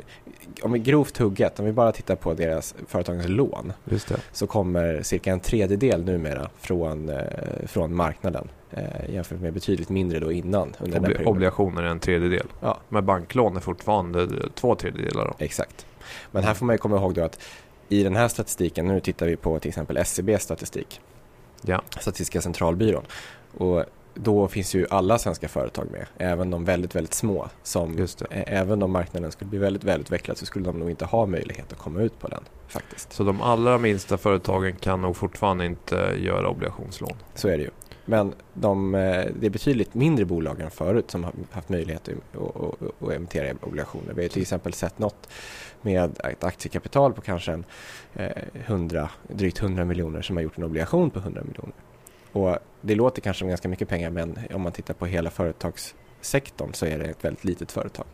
om 0.62 0.72
vi 0.72 0.80
grovt 0.80 1.18
hugget, 1.18 1.60
om 1.60 1.66
vi 1.66 1.72
bara 1.72 1.92
tittar 1.92 2.16
på 2.16 2.34
deras 2.34 2.76
företagens 2.88 3.28
lån 3.30 3.74
så 4.32 4.48
kommer 4.48 5.02
cirka 5.02 5.32
en 5.32 5.40
tredjedel 5.40 6.06
numera 6.06 6.50
från, 6.60 7.10
eh, 7.10 7.18
från 7.68 7.96
marknaden 7.96 8.48
eh, 8.72 9.14
jämfört 9.14 9.40
med 9.40 9.54
betydligt 9.54 9.90
mindre 9.90 10.20
då 10.20 10.32
innan 10.32 10.74
under 10.80 11.00
den 11.00 11.04
Obli- 11.04 11.14
perioden. 11.14 11.28
obligationer 11.28 11.84
är 11.84 11.88
en 11.88 12.00
tredjedel. 12.00 12.48
Ja. 12.60 12.78
Men 12.90 13.06
banklån 13.06 13.56
är 13.56 13.60
fortfarande 13.60 14.28
två 14.56 14.76
tredjedelar. 14.76 15.26
Då. 15.26 15.34
Exakt. 15.46 15.86
Men 16.32 16.44
här 16.44 16.54
får 16.54 16.66
man 16.66 16.74
ju 16.74 16.78
komma 16.78 16.98
ihåg 16.98 17.14
då 17.14 17.24
att 17.24 17.40
i 17.92 18.04
den 18.04 18.16
här 18.16 18.28
statistiken, 18.28 18.88
nu 18.88 19.00
tittar 19.00 19.26
vi 19.26 19.36
på 19.36 19.60
till 19.60 19.70
exempel 19.70 19.98
SCBs 19.98 20.44
statistik, 20.44 21.02
Ja. 21.62 21.82
Statistiska 21.90 22.42
centralbyrån. 22.42 23.04
Och 23.58 23.86
då 24.14 24.48
finns 24.48 24.76
ju 24.76 24.88
alla 24.90 25.18
svenska 25.18 25.48
företag 25.48 25.88
med, 25.92 26.06
även 26.18 26.52
de 26.52 26.66
väldigt, 26.66 26.96
väldigt 26.96 27.14
små. 27.14 27.48
Som, 27.64 28.08
Även 28.30 28.84
om 28.84 28.92
marknaden 28.92 29.32
skulle 29.32 29.50
bli 29.50 29.60
väldigt 29.60 29.84
välutvecklad 29.84 30.38
så 30.38 30.46
skulle 30.46 30.66
de 30.66 30.80
nog 30.80 30.90
inte 30.90 31.06
ha 31.06 31.26
möjlighet 31.26 31.72
att 31.72 31.78
komma 31.78 32.02
ut 32.02 32.20
på 32.20 32.28
den 32.28 32.44
faktiskt. 32.68 33.14
Så 33.14 33.24
de 33.24 33.42
allra 33.42 33.78
minsta 33.78 34.18
företagen 34.18 34.76
kan 34.76 35.02
nog 35.02 35.16
fortfarande 35.18 35.66
inte 35.66 36.16
göra 36.18 36.50
obligationslån. 36.50 37.16
Så 37.36 37.48
är 37.48 37.58
det 37.58 37.64
ju. 37.64 37.70
Men 38.06 38.34
de, 38.54 38.96
eh, 38.96 39.26
det 39.40 39.46
är 39.46 39.50
betydligt 39.50 39.94
mindre 39.94 40.26
bolag 40.26 40.62
än 40.62 40.72
förut 40.72 41.12
som 41.12 41.24
har 41.24 41.34
haft 41.52 41.70
möjlighet 41.70 42.10
att, 42.10 43.02
att, 43.02 43.12
emittera 43.12 43.56
obligationer. 43.62 44.14
Vi 44.14 44.22
har 44.22 44.30
till 44.30 44.42
exempel 44.42 44.74
sett 44.74 45.00
något 45.00 45.30
med 45.82 46.20
ett 46.24 46.44
aktiekapital 46.44 47.14
på 47.14 47.22
kanske 47.22 47.52
en, 47.52 47.66
eh, 48.14 48.32
100, 48.54 49.10
drygt 49.28 49.58
100 49.62 49.86
miljoner 49.86 50.22
som 50.22 50.36
har 50.36 50.44
gjort 50.44 50.58
en 50.58 50.64
obligation 50.64 51.10
på 51.10 51.20
100 51.20 51.42
miljoner. 51.44 51.74
Och 52.32 52.58
det 52.82 52.96
låter 52.96 53.22
kanske 53.22 53.40
som 53.40 53.48
ganska 53.48 53.70
mycket 53.70 53.90
pengar 53.90 54.10
men 54.10 54.40
om 54.54 54.62
man 54.62 54.72
tittar 54.72 54.94
på 54.94 55.06
hela 55.06 55.30
företagssektorn 55.30 56.74
så 56.74 56.86
är 56.86 57.00
det 57.00 57.06
ett 57.06 57.26
väldigt 57.26 57.44
litet 57.44 57.72
företag. 57.72 58.06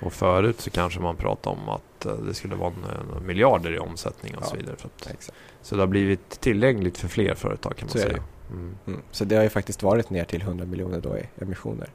Och 0.00 0.12
förut 0.12 0.60
så 0.60 0.70
kanske 0.70 1.00
man 1.00 1.16
pratade 1.16 1.56
om 1.56 1.68
att 1.68 2.06
eh, 2.06 2.12
det 2.12 2.34
skulle 2.34 2.54
vara 2.54 2.72
en, 3.18 3.26
miljarder 3.26 3.74
i 3.74 3.78
omsättning 3.78 4.34
och 4.36 4.42
Ja. 4.42 4.46
så 4.46 4.56
vidare. 4.56 4.76
Så, 4.78 4.86
att, 4.86 5.30
så 5.62 5.74
det 5.76 5.82
har 5.82 5.86
blivit 5.86 6.40
tillgängligt 6.40 6.98
för 6.98 7.08
fler 7.08 7.34
företag 7.34 7.76
kan 7.76 7.86
man 7.86 7.92
Så 7.92 7.98
säga. 7.98 8.22
Mm. 8.52 8.74
Mm. 8.86 9.02
Så 9.10 9.24
det 9.24 9.36
har 9.36 9.42
ju 9.42 9.48
faktiskt 9.48 9.82
varit 9.82 10.10
ner 10.10 10.24
till 10.24 10.42
100 10.42 10.64
miljoner 10.64 11.00
då 11.00 11.18
i 11.18 11.28
emissioner. 11.40 11.88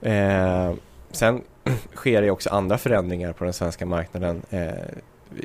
Eh, 0.00 0.74
sen 1.10 1.42
sker 1.94 2.22
det 2.22 2.30
också 2.30 2.50
andra 2.50 2.78
förändringar 2.78 3.32
på 3.32 3.44
den 3.44 3.52
svenska 3.52 3.86
marknaden. 3.86 4.42
Eh, 4.50 4.68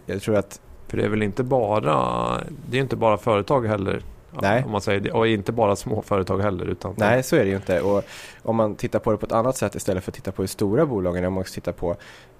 jag 0.06 0.22
tror 0.22 0.36
att 0.36 0.62
För 0.88 0.98
det 0.98 1.04
är 1.04 1.10
väl 1.10 1.24
inte 1.24 1.44
bara, 1.44 2.42
det 2.70 2.78
är 2.78 2.82
inte 2.82 2.96
bara 2.96 3.18
företag 3.18 3.68
heller. 3.68 4.02
Nej. 4.42 4.64
Om 4.66 4.72
man 4.72 4.82
säger 4.82 5.00
det. 5.00 5.12
Och 5.12 5.28
inte 5.28 5.52
bara 5.52 5.76
små 5.76 6.02
företag 6.02 6.40
heller. 6.42 6.66
Utan 6.66 6.94
Nej, 6.98 7.24
så 7.24 7.36
är 7.36 7.40
det 7.44 7.50
ju 7.50 7.56
inte. 7.56 7.82
Och 7.82 8.04
om 8.42 8.56
man 8.56 8.76
tittar 8.76 9.00
på 9.00 9.12
det 9.12 9.18
på 9.18 9.26
ett 9.26 9.32
annat 9.32 9.58
sätt 9.58 9.76
istället 9.76 10.04
för 10.04 10.12
att 10.12 10.16
titta 10.16 10.32
på 10.32 10.42
hur 10.42 10.48
stora 10.48 10.86
bolagen 10.86 11.24
är, 11.24 11.28
om 11.28 11.34
man 11.34 11.42
också 11.42 11.54
tittar 11.54 11.72
på 11.72 11.96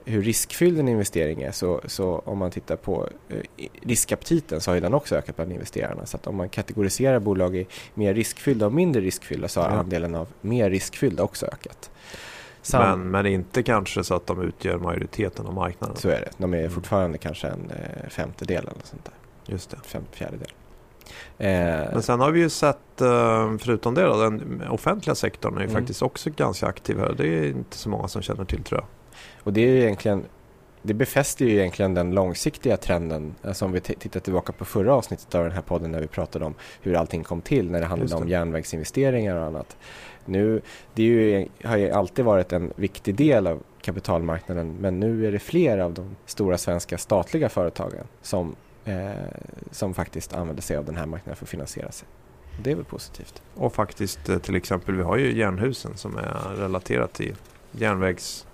hur 0.06 0.22
riskfylld 0.22 0.80
en 0.80 0.88
investering 0.88 1.42
är, 1.42 1.52
så, 1.52 1.82
så 1.86 2.22
om 2.26 2.38
man 2.38 2.52
tittar 2.52 2.76
på 2.76 3.10
eh, 3.30 3.38
riskaptiten 3.82 4.62
så 4.62 4.72
har 4.72 4.76
ju 4.76 4.82
den 4.82 4.94
också 4.94 5.16
ökat 5.16 5.36
bland 5.36 5.52
investerarna. 5.52 6.06
Så 6.06 6.18
att 6.18 6.28
om 6.28 6.36
man 6.36 6.50
kategoriserar 6.50 7.20
bolag 7.20 7.56
i 7.56 7.68
mer 7.94 8.14
riskfyllda 8.14 8.66
och 8.66 8.74
mindre 8.74 9.02
riskfyllda 9.02 9.48
så 9.48 9.62
har 9.62 9.70
Ja. 9.70 9.76
andelen 9.76 10.16
av 10.16 10.28
mer 10.42 10.70
riskfyllda 10.70 11.24
också 11.24 11.46
ökat. 11.46 11.92
Sam- 12.62 13.00
men, 13.00 13.12
men 13.12 13.26
inte 13.26 13.64
kanske 13.64 14.04
så 14.04 14.16
att 14.16 14.28
de 14.28 14.42
utgör 14.42 14.78
majoriteten 14.78 15.46
av 15.48 15.54
marknaden. 15.54 15.96
Så 15.98 16.10
är 16.10 16.20
det. 16.22 16.30
De 16.38 16.54
är 16.54 16.58
Mm. 16.60 16.72
fortfarande 16.72 17.18
kanske 17.18 17.48
en 17.48 17.72
eh, 17.72 18.10
femtedel 18.10 18.58
eller 18.58 18.82
sånt 18.84 19.06
där. 19.06 19.14
Just 19.54 19.70
det. 19.70 19.78
Fem, 19.86 20.04
fjärdedel. 20.12 20.48
Eh, 21.38 21.48
Men 21.94 22.02
sen 22.02 22.20
har 22.20 22.32
vi 22.32 22.40
ju 22.40 22.50
sett, 22.50 23.02
eh, 23.02 23.58
förutom 23.60 23.94
det 23.94 24.02
då, 24.06 24.22
den 24.22 24.62
offentliga 24.70 25.16
sektorn 25.16 25.56
är 25.56 25.60
ju 25.62 25.66
Mm. 25.68 25.76
faktiskt 25.82 26.02
också 26.02 26.30
ganska 26.36 26.66
aktiv 26.68 27.00
här. 27.00 27.14
Det 27.18 27.28
är 27.28 27.46
inte 27.48 27.78
så 27.78 27.90
många 27.90 28.08
som 28.08 28.22
känner 28.22 28.46
till 28.46 28.64
tror 28.64 28.80
jag. 28.82 28.88
Och 29.44 29.54
det 29.54 29.62
är 29.62 29.68
ju 29.68 29.82
egentligen 29.82 30.24
det 30.86 30.94
befäster 30.94 31.46
ju 31.46 31.52
egentligen 31.52 31.94
den 31.94 32.12
långsiktiga 32.12 32.78
trenden 32.78 33.36
eh, 33.44 33.54
som 33.54 33.72
vi 33.72 33.80
tittar 33.82 34.20
tillbaka 34.20 34.54
på 34.54 34.66
förra 34.66 34.94
avsnittet 34.94 35.36
av 35.36 35.44
den 35.44 35.52
här 35.52 35.62
podden 35.62 35.92
när 35.92 36.00
vi 36.00 36.08
pratade 36.08 36.46
om 36.46 36.54
hur 36.82 36.96
allting 36.96 37.24
kom 37.24 37.42
till 37.42 37.72
när 37.72 37.80
det 37.80 37.86
handlade 37.86 38.12
det. 38.16 38.18
om 38.22 38.30
järnvägsinvesteringar 38.30 39.36
och 39.36 39.44
annat. 39.46 39.78
Nu, 40.26 40.62
det 40.94 41.04
ju, 41.04 41.48
har 41.64 41.78
ju 41.78 41.92
alltid 41.92 42.26
varit 42.26 42.54
en 42.54 42.74
viktig 42.76 43.16
del 43.16 43.48
av 43.48 43.64
kapitalmarknaden 43.82 44.76
men 44.80 45.00
nu 45.00 45.28
är 45.28 45.32
det 45.32 45.40
fler 45.40 45.78
av 45.78 45.94
de 45.94 46.16
stora 46.26 46.58
svenska 46.58 46.98
statliga 46.98 47.50
företagen 47.50 48.04
som 48.22 48.56
som 49.72 49.94
faktiskt 49.94 50.34
använder 50.34 50.64
sig 50.64 50.78
av 50.78 50.86
den 50.86 50.98
här 50.98 51.06
marknaden 51.06 51.36
för 51.36 51.46
att 51.46 51.50
finansiera 51.50 51.92
sig. 51.92 52.08
Det 52.62 52.72
är 52.72 52.76
väl 52.76 52.86
positivt. 52.86 53.42
Och 53.56 53.74
faktiskt 53.74 54.30
eh, 54.30 54.38
till 54.38 54.56
exempel, 54.56 54.96
vi 54.96 55.04
har 55.04 55.18
ju 55.18 55.38
järnhusen 55.38 55.98
som 55.98 56.18
är 56.18 56.56
relaterat 56.56 57.14
till 57.14 57.36
järnvägs... 57.72 58.48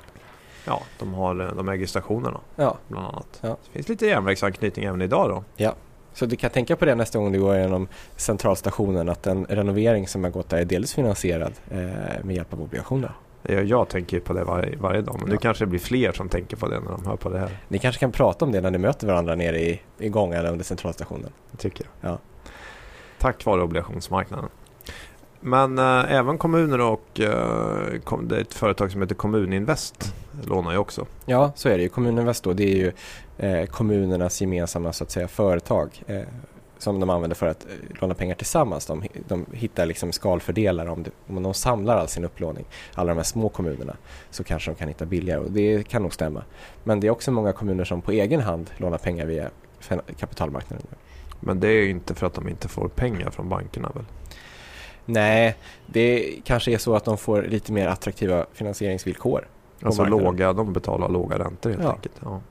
Ja, 0.65 0.81
de, 1.00 1.13
har, 1.13 1.41
eh, 1.41 1.55
de 1.55 1.69
äger 1.69 1.86
stationerna 1.86 2.39
Ja, 2.55 2.77
bland 2.88 3.07
annat. 3.07 3.39
Ja. 3.41 3.57
Det 3.65 3.71
finns 3.71 3.89
lite 3.89 4.05
järnvägsanknytning 4.05 4.86
även 4.86 5.01
idag 5.01 5.29
då. 5.29 5.43
så 6.13 6.25
du 6.25 6.36
kan 6.36 6.50
tänka 6.50 6.75
på 6.75 6.86
det 6.86 6.95
nästa 6.95 7.19
gång 7.19 7.31
du 7.31 7.39
går 7.39 7.57
igenom 7.57 7.88
centralstationen 8.15 9.09
att 9.09 9.27
en 9.27 9.45
renovering 9.45 10.07
som 10.07 10.24
har 10.24 10.31
gått 10.31 10.50
där 10.50 10.57
är 10.57 10.65
delvis 10.65 10.93
finansierad 10.93 11.53
eh, 11.71 11.77
med 12.24 12.36
hjälp 12.36 12.53
av 12.53 12.62
obligationer. 12.62 13.12
Jag, 13.43 13.65
jag 13.65 13.89
tänker 13.89 14.19
på 14.19 14.34
det 14.34 14.43
varje, 14.43 14.75
varje 14.77 15.01
dag, 15.01 15.15
men 15.19 15.29
nu 15.29 15.36
Ja. 15.36 15.39
kanske 15.39 15.63
det 15.65 15.69
blir 15.69 15.79
fler 15.79 16.12
som 16.12 16.29
tänker 16.29 16.58
på 16.58 16.67
det 16.67 16.79
när 16.79 16.91
de 16.91 17.05
hör 17.05 17.15
på 17.15 17.29
det 17.29 17.39
här. 17.39 17.50
Ni 17.67 17.79
kanske 17.79 18.00
kan 18.00 18.12
prata 18.12 18.46
om 18.46 18.51
det 18.51 18.62
när 18.62 18.72
ni 18.72 18.77
möter 18.77 19.08
varandra 19.08 19.36
nere 19.36 19.60
i, 19.62 19.81
i 19.98 20.10
gången 20.10 20.46
under 20.46 20.65
centralstationen. 20.65 21.29
Det 21.51 21.58
tycker 21.58 21.86
jag. 22.01 22.12
Ja. 22.12 22.17
Tack 23.19 23.46
vare 23.46 23.62
obligationsmarknaden. 23.63 24.50
Men 25.41 25.79
eh, 25.79 26.13
även 26.13 26.38
kommuner 26.38 26.81
och 26.81 27.19
eh, 27.19 28.00
kom, 28.03 28.27
det 28.27 28.38
är 28.38 28.41
ett 28.41 28.53
företag 28.53 28.91
som 28.91 29.01
heter 29.01 29.15
Kommuninvest 29.15 30.13
lånar 30.43 30.72
ju 30.72 30.77
också. 30.77 31.05
Ja, 31.25 31.51
så 31.55 31.69
är 31.69 31.77
det 31.77 31.84
ju. 31.84 31.89
Kommuninvest 31.89 32.43
då, 32.43 32.53
det 32.53 32.63
är 32.63 32.75
ju 32.75 32.91
eh, 33.38 33.65
kommunernas 33.65 34.41
gemensamma 34.41 34.93
så 34.93 35.03
att 35.03 35.12
säga 35.12 35.27
företag 35.27 36.03
eh, 36.08 36.22
som 36.79 37.00
de 37.00 37.09
använder 37.09 37.36
för 37.36 37.48
att 37.48 37.65
eh, 37.65 38.01
låna 38.01 38.13
pengar 38.13 38.36
tillsammans. 38.36 38.86
De, 38.86 39.03
de 39.27 39.45
hittar 39.53 39.86
liksom 39.86 40.12
skalfördelar 40.12 40.86
om, 40.88 41.03
det, 41.03 41.12
om 41.27 41.43
de 41.43 41.53
samlar 41.53 41.98
all 41.98 42.07
sin 42.07 42.25
upplåning, 42.25 42.65
alla 42.93 43.09
de 43.09 43.17
här 43.17 43.24
små 43.24 43.50
kommunerna, 43.50 43.98
så 44.31 44.43
kanske 44.43 44.71
de 44.71 44.75
kan 44.75 44.88
hitta 44.88 45.05
billigare 45.05 45.39
och 45.39 45.51
det 45.51 45.88
kan 45.88 46.01
nog 46.01 46.13
stämma. 46.13 46.43
Men 46.83 47.00
det 47.00 47.07
är 47.07 47.12
också 47.12 47.31
många 47.31 47.53
kommuner 47.53 47.83
som 47.86 48.01
på 48.01 48.12
egen 48.12 48.41
hand 48.41 48.69
lånar 48.77 48.98
pengar 48.98 49.25
via 49.25 49.50
kapitalmarknaden. 50.19 50.88
Men 51.39 51.59
det 51.59 51.67
är 51.67 51.71
ju 51.83 51.89
inte 51.89 52.15
för 52.15 52.27
att 52.27 52.33
de 52.33 52.50
inte 52.50 52.67
får 52.67 52.88
pengar 52.88 53.29
från 53.29 53.50
bankerna 53.50 53.91
väl? 53.95 54.05
Nej, 55.05 55.55
det 55.86 56.36
kanske 56.43 56.71
är 56.71 56.77
så 56.77 56.95
att 56.95 57.05
de 57.05 57.17
får 57.17 57.41
lite 57.43 57.71
mer 57.71 57.88
attraktiva 57.88 58.45
finansieringsvillkor. 58.53 59.48
Alltså 59.83 60.01
marknaden. 60.01 60.25
låga, 60.25 60.53
de 60.53 60.74
betalar 60.74 61.09
låga 61.09 61.39
räntor 61.39 61.69
helt 61.69 61.83
Ja. 61.83 61.91
enkelt. 61.91 62.15
Ja. 62.24 62.41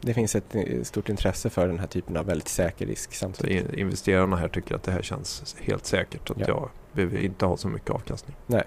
Det 0.00 0.14
finns 0.14 0.36
ett 0.36 0.54
eh, 0.54 0.82
stort 0.82 1.08
intresse 1.08 1.50
för 1.50 1.68
den 1.68 1.78
här 1.78 1.86
typen 1.86 2.16
av 2.16 2.26
väldigt 2.26 2.48
säker 2.48 2.86
risk 2.86 3.14
samtidigt. 3.14 3.72
in- 3.72 3.78
investerarna 3.78 4.36
här 4.36 4.48
tycker 4.48 4.74
att 4.74 4.82
det 4.82 4.92
här 4.92 5.02
känns 5.02 5.56
helt 5.60 5.86
säkert. 5.86 6.30
Att 6.30 6.38
Ja. 6.38 6.44
jag 6.48 6.68
behöver 6.92 7.18
inte 7.18 7.46
ha 7.46 7.56
så 7.56 7.68
mycket 7.68 7.90
avkastning. 7.90 8.36
Nej. 8.46 8.62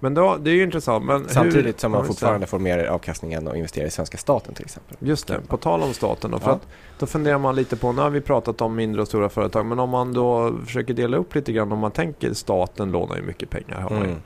Men 0.00 0.14
då, 0.14 0.36
det 0.36 0.50
är 0.50 0.54
ju 0.54 0.62
intressant. 0.62 1.04
Men 1.04 1.28
Samtidigt 1.28 1.80
som 1.80 1.92
Ja, 1.92 1.98
man 1.98 2.06
fortfarande 2.06 2.46
får 2.46 2.58
mer 2.58 2.84
avkastning 2.84 3.32
än 3.32 3.48
att 3.48 3.56
investera 3.56 3.86
i 3.86 3.90
svenska 3.90 4.18
staten 4.18 4.54
till 4.54 4.64
exempel. 4.64 4.96
Just 5.00 5.26
det, 5.26 5.40
på 5.48 5.56
tal 5.56 5.82
om 5.82 5.92
staten 5.94 6.30
då. 6.30 6.38
För 6.38 6.50
Ja. 6.50 6.54
att 6.54 6.66
då 6.98 7.06
funderar 7.06 7.38
man 7.38 7.56
lite 7.56 7.76
på, 7.76 7.92
nu 7.92 8.02
har 8.02 8.10
vi 8.10 8.20
pratat 8.20 8.60
om 8.60 8.74
mindre 8.76 9.02
och 9.02 9.08
stora 9.08 9.28
företag, 9.28 9.66
men 9.66 9.78
om 9.78 9.90
man 9.90 10.12
då 10.12 10.58
försöker 10.66 10.94
dela 10.94 11.16
upp 11.16 11.34
lite 11.34 11.52
grann, 11.52 11.72
om 11.72 11.78
man 11.78 11.90
tänker 11.90 12.32
staten 12.34 12.90
lånar 12.92 13.16
ju 13.16 13.22
mycket 13.22 13.50
pengar. 13.50 13.80
Har. 13.80 13.90
Mm. 13.96 14.16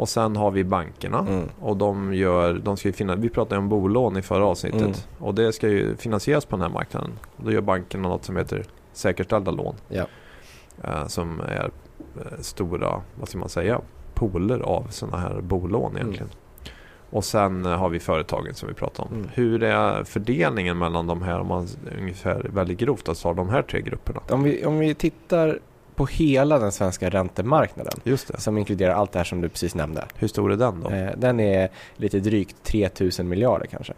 Och 0.00 0.08
sen 0.08 0.36
har 0.36 0.50
vi 0.50 0.64
bankerna. 0.64 1.18
Mm. 1.18 1.48
Och 1.60 1.76
de 1.76 2.14
gör, 2.14 2.54
de 2.54 2.76
ska 2.76 2.88
ju 2.88 2.92
finna, 2.92 3.14
vi 3.14 3.28
pratade 3.28 3.58
om 3.58 3.68
bolån 3.68 4.16
i 4.16 4.22
förra 4.22 4.46
avsnittet. 4.46 4.80
Mm. 4.80 4.94
Och 5.18 5.34
det 5.34 5.52
ska 5.52 5.68
ju 5.68 5.96
finansieras 5.96 6.44
på 6.44 6.56
den 6.56 6.62
här 6.62 6.68
marknaden. 6.68 7.10
Och 7.36 7.44
då 7.44 7.52
gör 7.52 7.60
bankerna 7.60 8.08
något 8.08 8.24
som 8.24 8.36
heter 8.36 8.64
säkerställda 8.92 9.50
lån. 9.50 9.74
Ja. 9.88 10.06
Eh, 10.84 11.06
som 11.06 11.40
är 11.40 11.70
eh, 12.16 12.38
stora, 12.40 13.02
vad 13.14 13.28
ska 13.28 13.38
man 13.38 13.48
säga, 13.48 13.80
pooler 14.14 14.60
av 14.60 14.86
sådana 14.90 15.16
här 15.16 15.40
bolån 15.40 15.96
egentligen. 15.96 16.28
Och 17.10 17.24
sen 17.24 17.66
eh, 17.66 17.72
har 17.72 17.88
vi 17.88 18.00
företagen 18.00 18.54
som 18.54 18.68
vi 18.68 18.74
pratade 18.74 19.08
om. 19.08 19.14
Mm. 19.14 19.28
Hur 19.34 19.62
är 19.62 20.04
fördelningen 20.04 20.78
mellan 20.78 21.06
de 21.06 21.22
här, 21.22 21.40
om 21.40 21.46
man 21.46 21.68
ungefär 21.98 22.50
väldigt 22.54 22.78
grovt 22.78 23.08
alltså 23.08 23.34
de 23.34 23.48
här 23.48 23.62
tre 23.62 23.80
grupperna? 23.80 24.20
Om, 24.30 24.42
vi, 24.42 24.66
om 24.66 24.78
vi 24.78 24.94
tittar 24.94 25.58
på 26.00 26.06
hela 26.06 26.58
den 26.58 26.72
svenska 26.72 27.10
räntemarknaden 27.10 27.92
Just 28.04 28.28
det. 28.28 28.40
som 28.40 28.58
inkluderar 28.58 28.94
allt 28.94 29.12
det 29.12 29.18
här 29.18 29.24
som 29.24 29.40
du 29.40 29.48
precis 29.48 29.74
nämnde. 29.74 30.04
Hur 30.14 30.28
stor 30.28 30.52
är 30.52 30.56
den 30.56 30.80
då? 30.80 30.90
Eh, 30.90 31.10
den 31.16 31.40
är 31.40 31.68
lite 31.96 32.20
drygt 32.20 32.56
3000 32.62 33.28
miljarder 33.28 33.66
kanske. 33.66 33.92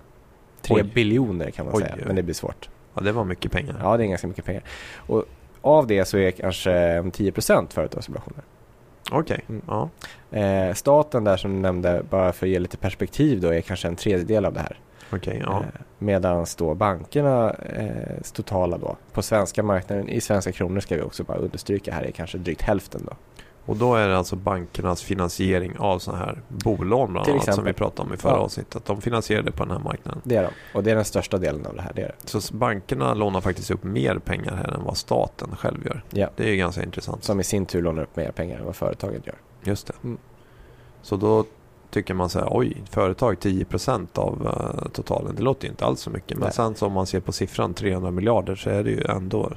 3 0.63 0.77
Oj. 0.77 0.83
biljoner 0.83 1.51
kan 1.51 1.67
man 1.67 1.75
Oj, 1.75 1.83
säga, 1.83 1.97
men 2.07 2.17
det 2.17 2.23
blir 2.23 2.35
svårt. 2.35 2.69
Ja, 2.95 3.01
det 3.03 3.13
var 3.13 3.25
mycket 3.25 3.53
pengar. 3.53 3.77
Ja, 3.83 3.97
det 3.97 4.05
är 4.05 4.07
ganska 4.09 4.27
mycket 4.27 4.45
pengar. 4.45 4.63
Och 4.97 5.25
av 5.61 5.87
det 5.87 6.05
så 6.05 6.19
är 6.19 6.31
kanske 6.31 6.73
eh, 6.73 7.03
10% 7.03 7.73
företagsobligationer. 7.73 8.43
Okej, 9.11 9.45
Mm. 9.49 9.63
ja. 9.67 9.89
Eh, 10.39 10.75
staten 10.75 11.25
där 11.25 11.37
som 11.37 11.53
du 11.55 11.59
nämnde, 11.61 12.03
bara 12.11 12.33
för 12.33 12.47
att 12.47 12.51
ge 12.51 12.59
lite 12.59 12.77
perspektiv 12.77 13.41
då, 13.41 13.49
är 13.49 13.61
kanske 13.61 13.89
en 13.89 13.97
tredjedel 13.97 14.45
av 14.45 14.53
det 14.53 14.61
här. 14.61 14.79
Okej, 15.11 15.43
ja. 15.47 15.61
Eh, 15.61 15.67
Medan 15.99 16.47
då 16.59 16.75
bankerna 16.75 17.51
eh, 17.51 18.21
totala 18.33 18.79
då 18.79 18.97
på 19.13 19.23
svenska 19.23 19.63
marknaden 19.63 20.09
i 20.09 20.21
svenska 20.21 20.53
kronor 20.53 20.81
ska 20.81 20.97
vi 20.97 21.03
också 21.03 21.25
bara 21.25 21.39
understryka 21.39 21.93
här 21.95 22.03
är 22.03 22.11
kanske 22.11 22.39
drygt 22.39 22.63
hälften 22.63 23.01
då. 23.07 23.13
Och 23.67 23.77
då 23.77 23.95
är 23.95 24.09
det 24.09 24.19
alltså 24.19 24.37
bankernas 24.37 25.03
finansiering 25.03 25.79
av 25.79 25.99
sådana 25.99 26.25
här 26.25 26.41
bolån 26.49 27.13
bland 27.13 27.25
Till 27.25 27.33
annat 27.33 27.45
som 27.45 27.51
exempel. 27.53 27.65
vi 27.73 27.79
pratade 27.79 28.09
om 28.09 28.15
i 28.15 28.17
förra 28.17 28.33
Ja. 28.33 28.39
avsnittet. 28.39 28.85
De 28.85 29.01
finansierar 29.01 29.43
det 29.43 29.53
på 29.53 29.65
den 29.65 29.71
här 29.77 29.79
marknaden. 29.85 30.21
Det 30.25 30.37
är 30.37 30.43
de. 30.43 30.51
Och 30.79 30.83
det 30.85 30.91
är 30.91 30.95
den 30.95 31.05
största 31.05 31.39
delen 31.39 31.67
av 31.67 31.75
det 31.77 31.83
här. 31.83 31.93
Det 31.95 32.03
är 32.03 32.15
det. 32.23 32.29
Så 32.41 32.57
bankerna 32.57 33.15
lånar 33.15 33.41
faktiskt 33.41 33.71
upp 33.71 33.85
mer 33.85 34.19
pengar 34.19 34.55
här 34.57 34.75
än 34.75 34.85
vad 34.85 34.97
staten 34.97 35.57
själv 35.57 35.87
gör. 35.87 36.03
Ja. 36.11 36.31
Det 36.37 36.45
är 36.45 36.49
ju 36.51 36.57
ganska 36.57 36.83
intressant. 36.83 37.25
Som 37.25 37.41
i 37.41 37.45
sin 37.45 37.67
tur 37.67 37.83
lånar 37.83 38.03
upp 38.03 38.17
mer 38.17 38.31
pengar 38.31 38.59
än 38.59 38.65
vad 38.65 38.77
företagen 38.77 39.23
gör. 39.25 39.37
Just 39.65 39.87
det. 39.87 39.93
Mm. 40.05 40.19
Så 41.03 41.17
då 41.17 41.45
tycker 41.93 42.15
man 42.15 42.29
så 42.29 42.39
här, 42.39 42.49
oj, 42.51 42.83
företag 42.91 43.35
10% 43.41 44.19
av 44.19 44.47
eh, 44.47 44.89
totalen. 44.93 45.35
Det 45.37 45.43
låter 45.43 45.65
ju 45.65 45.71
inte 45.71 45.85
alls 45.85 46.01
så 46.01 46.11
mycket. 46.11 46.39
Men 46.39 46.45
Nej. 46.47 46.53
sen 46.53 46.75
så 46.75 46.87
om 46.87 46.93
man 46.93 47.07
ser 47.07 47.21
på 47.21 47.33
siffran 47.33 47.75
300 47.75 48.11
miljarder 48.11 48.55
så 48.55 48.71
är 48.71 48.85
det 48.85 48.91
ju 48.91 49.03
ändå 49.09 49.53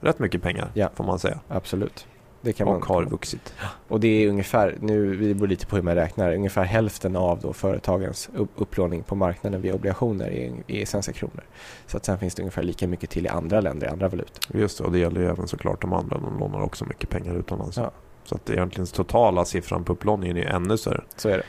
rätt 0.00 0.18
mycket 0.18 0.42
pengar 0.42 0.70
Ja. 0.74 0.88
får 0.94 1.04
man 1.04 1.18
säga. 1.18 1.40
Absolut. 1.48 2.06
Det 2.44 2.52
kan 2.52 2.68
och 2.68 2.72
man, 2.74 2.82
har 2.82 3.04
vuxit. 3.04 3.54
och 3.88 4.00
det 4.00 4.08
är 4.08 4.28
ungefär, 4.28 4.76
nu 4.80 5.16
vi 5.16 5.34
beror 5.34 5.48
lite 5.48 5.66
på 5.66 5.76
hur 5.76 5.82
man 5.82 5.94
räknar, 5.94 6.34
ungefär 6.34 6.64
hälften 6.64 7.16
av 7.16 7.40
då 7.40 7.52
företagens 7.52 8.30
upp, 8.34 8.50
upplåning 8.56 9.02
på 9.02 9.14
marknaden 9.14 9.60
via 9.62 9.74
obligationer 9.74 10.30
är, 10.30 10.52
är 10.66 10.84
svenska 10.86 11.12
kronor. 11.12 11.44
Så 11.86 11.96
att 11.96 12.04
sen 12.04 12.18
finns 12.18 12.34
det 12.34 12.42
ungefär 12.42 12.62
lika 12.62 12.88
mycket 12.88 13.10
till 13.10 13.26
i 13.26 13.28
andra 13.28 13.60
länder, 13.60 13.86
i 13.86 13.90
andra 13.90 14.08
valutor. 14.08 14.56
Just 14.60 14.78
det, 14.78 14.84
och 14.84 14.92
det 14.92 14.98
gäller 14.98 15.20
ju 15.20 15.26
även 15.28 15.48
såklart 15.48 15.80
de 15.80 15.92
andra. 15.92 16.18
De 16.18 16.38
lånar 16.38 16.60
också 16.62 16.84
mycket 16.84 17.08
pengar 17.10 17.34
utomlands. 17.34 17.76
Ja. 17.76 17.90
Så 18.24 18.34
att 18.34 18.50
egentligen 18.50 18.86
totala 18.86 19.44
siffran 19.44 19.84
på 19.84 19.92
upplåningen 19.92 20.36
är 20.36 20.44
ännu 20.46 20.76
större. 20.78 21.02
Så 21.16 21.28
är 21.28 21.36
det. 21.36 21.42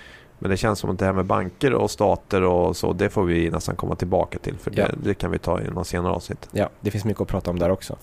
Men 0.43 0.49
det 0.51 0.57
känns 0.57 0.79
som 0.79 0.89
att 0.89 0.99
det 0.99 1.05
här 1.05 1.13
med 1.13 1.25
banker 1.25 1.73
och 1.73 1.91
stater 1.91 2.41
och 2.43 2.75
så, 2.77 2.93
det 2.93 3.09
får 3.09 3.23
vi 3.23 3.49
nästan 3.49 3.75
komma 3.75 3.95
tillbaka 3.95 4.39
till. 4.39 4.57
För 4.57 4.71
Ja. 4.75 4.85
det, 4.87 4.95
det 5.03 5.13
kan 5.13 5.31
vi 5.31 5.39
ta 5.39 5.61
i 5.61 5.67
någon 5.69 5.85
senare 5.85 6.13
avsnitt. 6.13 6.49
Ja, 6.51 6.69
det 6.81 6.91
finns 6.91 7.05
mycket 7.05 7.21
att 7.21 7.27
prata 7.27 7.51
om 7.51 7.59
där 7.59 7.69
också. 7.71 7.95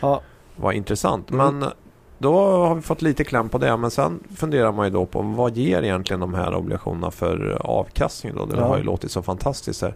Ja, 0.00 0.20
Vad 0.56 0.74
intressant. 0.74 1.30
Mm. 1.30 1.58
Men 1.58 1.70
då 2.18 2.38
har 2.66 2.74
vi 2.74 2.82
fått 2.82 3.02
lite 3.02 3.24
kläm 3.24 3.48
på 3.48 3.58
det. 3.58 3.76
Men 3.76 3.90
sen 3.90 4.20
funderar 4.36 4.72
man 4.72 4.86
ju 4.86 4.90
då 4.92 5.06
på 5.06 5.22
vad 5.22 5.56
ger 5.56 5.82
egentligen 5.82 6.20
de 6.20 6.34
här 6.34 6.54
obligationerna 6.54 7.10
för 7.10 7.58
avkastning 7.66 8.34
då? 8.36 8.46
Det 8.46 8.56
Ja. 8.56 8.66
har 8.66 8.76
ju 8.76 8.82
låtit 8.82 9.10
så 9.10 9.22
fantastiskt 9.22 9.82
här. 9.82 9.94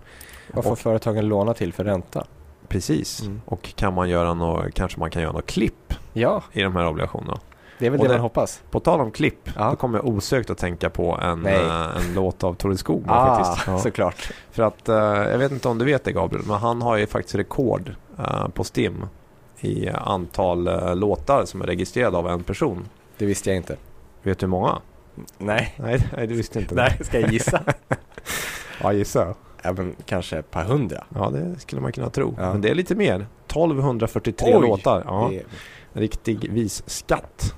vad 0.52 0.64
får 0.64 0.72
Och- 0.72 0.78
företagen 0.78 1.28
låna 1.28 1.54
till 1.54 1.72
för 1.72 1.84
ränta? 1.84 2.24
Precis. 2.68 3.22
Mm. 3.22 3.40
Och 3.44 3.62
kan 3.76 3.94
man 3.94 4.08
göra 4.08 4.34
något, 4.34 4.74
kanske 4.74 5.00
man 5.00 5.10
kan 5.10 5.22
göra 5.22 5.32
något 5.32 5.46
klipp 5.46 5.94
Ja, 6.12 6.42
i 6.52 6.62
de 6.62 6.76
här 6.76 6.86
obligationerna. 6.88 7.38
Det 7.80 7.86
är 7.86 7.90
väl 7.90 8.00
Och 8.00 8.06
det, 8.08 8.12
man 8.12 8.20
hoppas. 8.20 8.62
På 8.70 8.80
tal 8.80 9.00
om 9.00 9.10
klipp, 9.10 9.50
Ja. 9.56 9.70
då 9.70 9.76
kommer 9.76 9.98
jag 9.98 10.06
osökt 10.06 10.50
att 10.50 10.58
tänka 10.58 10.90
på 10.90 11.18
en, 11.22 11.46
eh, 11.46 11.96
en 11.96 12.14
låt 12.14 12.44
av 12.44 12.54
Tore 12.54 12.76
Skogman 12.76 13.16
Ah, 13.18 13.36
faktiskt. 13.44 13.66
Ja. 13.66 13.78
såklart. 13.82 14.30
För 14.50 14.62
att, 14.62 14.88
eh, 14.88 14.94
jag 15.30 15.38
vet 15.38 15.52
inte 15.52 15.68
om 15.68 15.78
du 15.78 15.84
vet 15.84 16.04
det 16.04 16.12
Gabriel, 16.12 16.44
men 16.46 16.56
han 16.56 16.82
har 16.82 16.96
ju 16.96 17.06
faktiskt 17.06 17.34
rekord 17.34 17.94
eh, 18.18 18.48
på 18.48 18.64
STIM 18.64 19.06
i 19.60 19.88
antal 19.88 20.64
låtar 20.98 21.44
som 21.44 21.62
är 21.62 21.66
registrerade 21.66 22.16
av 22.16 22.28
en 22.28 22.42
person. 22.42 22.88
Det 23.18 23.26
visste 23.26 23.50
jag 23.50 23.56
inte. 23.56 23.76
Vet 24.22 24.38
du 24.38 24.46
hur 24.46 24.50
många? 24.50 24.78
Nej, 25.38 25.74
Nej, 25.78 26.08
nej 26.16 26.26
du 26.26 26.34
visste 26.34 26.58
inte 26.58 26.74
Nej 26.74 26.98
ska 27.02 27.20
jag 27.20 27.32
gissa? 27.32 27.60
Ja, 28.82 28.92
gissa. 28.92 29.34
ja, 29.62 29.72
men 29.72 29.96
kanske 30.04 30.38
ett 30.38 30.50
par 30.50 30.64
hundra. 30.64 31.04
Ja, 31.14 31.30
det 31.30 31.58
skulle 31.60 31.82
man 31.82 31.92
kunna 31.92 32.10
tro. 32.10 32.34
Ja. 32.38 32.52
Men 32.52 32.60
det 32.60 32.70
är 32.70 32.74
lite 32.74 32.94
mer. 32.94 33.26
1243 33.46 34.52
Oj! 34.56 34.68
låtar. 34.68 35.02
Ja, 35.06 35.28
Det 35.30 35.42
en 35.92 36.00
riktig 36.00 36.52
visskatt. 36.52 37.54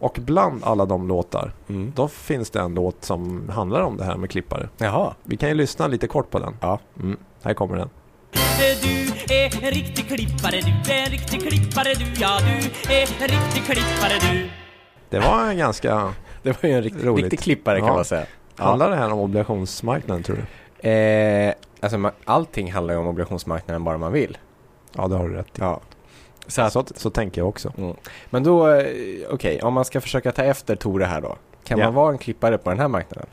Och 0.00 0.18
bland 0.20 0.64
alla 0.64 0.86
de 0.86 1.08
låtar, 1.08 1.52
Mm. 1.68 1.92
då 1.96 2.08
finns 2.08 2.50
det 2.50 2.60
en 2.60 2.74
låt 2.74 3.04
som 3.04 3.48
handlar 3.48 3.80
om 3.82 3.96
det 3.96 4.04
här 4.04 4.16
med 4.16 4.30
klippare. 4.30 4.68
Jaha. 4.78 5.14
Vi 5.24 5.36
kan 5.36 5.48
ju 5.48 5.54
lyssna 5.54 5.86
lite 5.86 6.06
kort 6.06 6.30
på 6.30 6.38
den. 6.38 6.56
Ja. 6.60 6.78
Mm, 7.00 7.16
här 7.42 7.54
kommer 7.54 7.76
den. 7.76 7.90
Du 9.28 9.34
är 9.34 9.64
en 9.64 9.70
riktig 9.70 10.08
klippare, 10.08 10.60
du 10.60 10.92
är 10.92 11.04
en 11.04 11.10
riktig 11.10 11.40
klippare 11.48 11.94
du, 11.94 12.04
ja 12.20 12.38
du 12.40 12.92
är 12.94 13.00
en 13.00 13.28
riktig 13.28 13.64
klippare 13.64 14.12
du. 14.32 14.50
Det 15.10 15.18
var 15.18 15.44
en 15.50 15.58
ganska... 15.58 16.12
Det 16.42 16.62
var 16.62 16.68
ju 16.70 16.76
en 16.76 16.82
rikt, 16.82 17.04
Roligt. 17.04 17.22
riktig 17.24 17.40
klippare 17.40 17.78
kan 17.78 17.88
Ja. 17.88 17.94
man 17.94 18.04
säga. 18.04 18.26
Ja. 18.56 18.64
Handlar 18.64 18.90
det 18.90 18.96
här 18.96 19.12
om 19.12 19.18
obligationsmarknaden 19.18 20.22
tror 20.22 20.36
du? 20.82 20.88
Eh, 20.90 21.54
alltså 21.80 22.10
allting 22.24 22.72
handlar 22.72 22.94
ju 22.94 23.00
om 23.00 23.06
obligationsmarknaden 23.06 23.84
bara 23.84 23.98
man 23.98 24.12
vill. 24.12 24.38
Ja, 24.96 25.08
det 25.08 25.16
har 25.16 25.28
du 25.28 25.34
rätt 25.34 25.46
i. 25.58 25.60
Ja. 25.60 25.80
Så 26.48 26.62
att, 26.62 26.72
Så, 26.72 26.84
så 26.94 27.10
tänker 27.10 27.40
jag 27.40 27.48
också. 27.48 27.72
mm. 27.78 27.96
Men 28.30 28.42
då, 28.42 28.68
eh, 28.68 28.86
okej, 29.30 29.62
om 29.62 29.74
man 29.74 29.84
ska 29.84 30.00
försöka 30.00 30.32
ta 30.32 30.42
efter 30.42 30.76
Tore 30.76 31.04
här 31.04 31.20
då. 31.20 31.36
Kan 31.64 31.78
Ja. 31.78 31.84
man 31.86 31.94
vara 31.94 32.12
en 32.12 32.18
klippare 32.18 32.58
på 32.58 32.70
den 32.70 32.78
här 32.80 32.88
marknaden? 32.88 33.26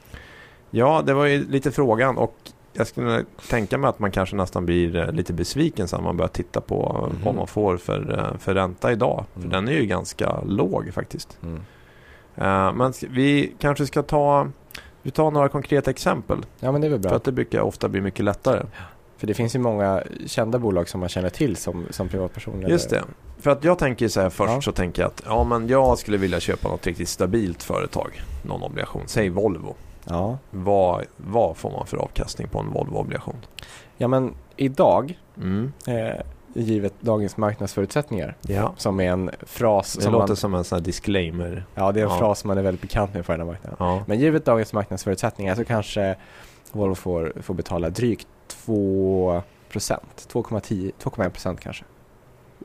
Ja, 0.69 1.01
det 1.05 1.13
var 1.13 1.25
ju 1.25 1.47
lite 1.49 1.71
frågan 1.71 2.17
och 2.17 2.35
jag 2.73 2.87
skulle 2.87 3.23
tänka 3.49 3.77
mig 3.77 3.89
att 3.89 3.99
man 3.99 4.11
kanske 4.11 4.35
nästan 4.35 4.65
blir 4.65 4.95
eh, 4.95 5.11
lite 5.11 5.33
besviken 5.33 5.87
sen 5.87 6.03
man 6.03 6.17
börjar 6.17 6.29
titta 6.29 6.61
på 6.61 7.07
Mhm. 7.11 7.19
vad 7.25 7.35
man 7.35 7.47
får 7.47 7.77
för, 7.77 8.19
eh, 8.19 8.37
för 8.39 8.53
ränta 8.53 8.91
idag. 8.91 9.25
För 9.33 9.39
Mm. 9.39 9.51
den 9.51 9.67
är 9.67 9.71
ju 9.73 9.85
ganska 9.85 10.41
låg 10.41 10.93
faktiskt. 10.93 11.37
Mm. 11.43 12.77
Men 12.77 12.93
vi 13.09 13.53
kanske 13.59 13.85
ska 13.85 14.03
ta, 14.03 14.47
vi 15.01 15.11
tar 15.11 15.31
några 15.31 15.49
konkreta 15.49 15.89
exempel. 15.91 16.37
Ja 16.59 16.71
men 16.71 16.81
det 16.81 16.87
är 16.87 16.97
bra. 16.97 17.09
För 17.09 17.15
att 17.15 17.23
det 17.23 17.31
brukar 17.31 17.59
ofta 17.61 17.89
bli 17.89 18.01
mycket 18.01 18.25
lättare. 18.25 18.65
För 19.17 19.27
det 19.27 19.33
finns 19.33 19.55
ju 19.55 19.59
många 19.59 20.03
kända 20.25 20.59
bolag 20.59 20.89
som 20.89 20.99
man 20.99 21.09
känner 21.09 21.29
till 21.29 21.55
som, 21.55 21.85
som 21.89 22.09
privatperson. 22.09 22.61
Just 22.67 22.89
det. 22.89 23.03
För 23.39 23.49
att 23.51 23.63
jag 23.63 23.79
tänker 23.79 24.07
så 24.07 24.21
här 24.21 24.29
först 24.29 24.53
Ja. 24.53 24.61
så 24.61 24.71
tänker 24.71 25.01
jag 25.01 25.09
att 25.09 25.21
ja, 25.25 25.43
men 25.43 25.67
jag 25.67 25.97
skulle 25.97 26.17
vilja 26.17 26.39
köpa 26.39 26.67
något 26.69 26.87
riktigt 26.87 27.09
stabilt 27.09 27.63
företag. 27.63 28.21
Någon 28.45 28.63
obligation. 28.63 29.01
Säg 29.05 29.29
Volvo. 29.29 29.75
Ja. 30.03 30.37
Vad, 30.51 31.03
vad 31.17 31.57
får 31.57 31.71
man 31.71 31.85
för 31.87 31.97
avkastning 31.97 32.47
på 32.47 32.59
en 32.59 32.71
Volvo-obligation? 32.71 33.35
ja 33.97 34.07
men 34.07 34.33
idag, 34.55 35.19
Mm. 35.37 35.71
eh, 35.87 36.21
givet 36.53 36.93
dagens 36.99 37.37
marknadsförutsättningar, 37.37 38.35
Ja. 38.41 38.73
som 38.77 38.99
är 38.99 39.09
en 39.11 39.31
fras 39.41 39.93
Det 39.93 40.01
som 40.01 40.11
låter 40.13 40.27
man, 40.27 40.35
som 40.35 40.53
en 40.55 40.63
sån 40.63 40.75
här 40.79 40.83
disclaimer. 40.85 41.65
Ja 41.75 41.91
det 41.91 41.99
är 41.99 42.05
en 42.05 42.11
Ja. 42.11 42.17
fras 42.19 42.45
man 42.45 42.57
är 42.57 42.61
väldigt 42.61 42.81
bekant 42.81 43.13
med 43.13 43.25
på 43.25 43.31
den 43.31 43.41
här 43.41 43.47
marknaden. 43.47 44.03
Men 44.07 44.19
givet 44.19 44.45
dagens 44.45 44.73
marknadsförutsättningar 44.73 45.55
så 45.55 45.65
kanske 45.65 46.15
Volvo 46.75 46.95
får, 46.95 47.33
får 47.41 47.53
betala 47.53 47.89
drygt 47.89 48.27
2 48.47 49.41
procent, 49.69 50.27
2,10 50.33 50.91
2,1 51.03 51.29
procent 51.29 51.59
kanske. 51.59 51.85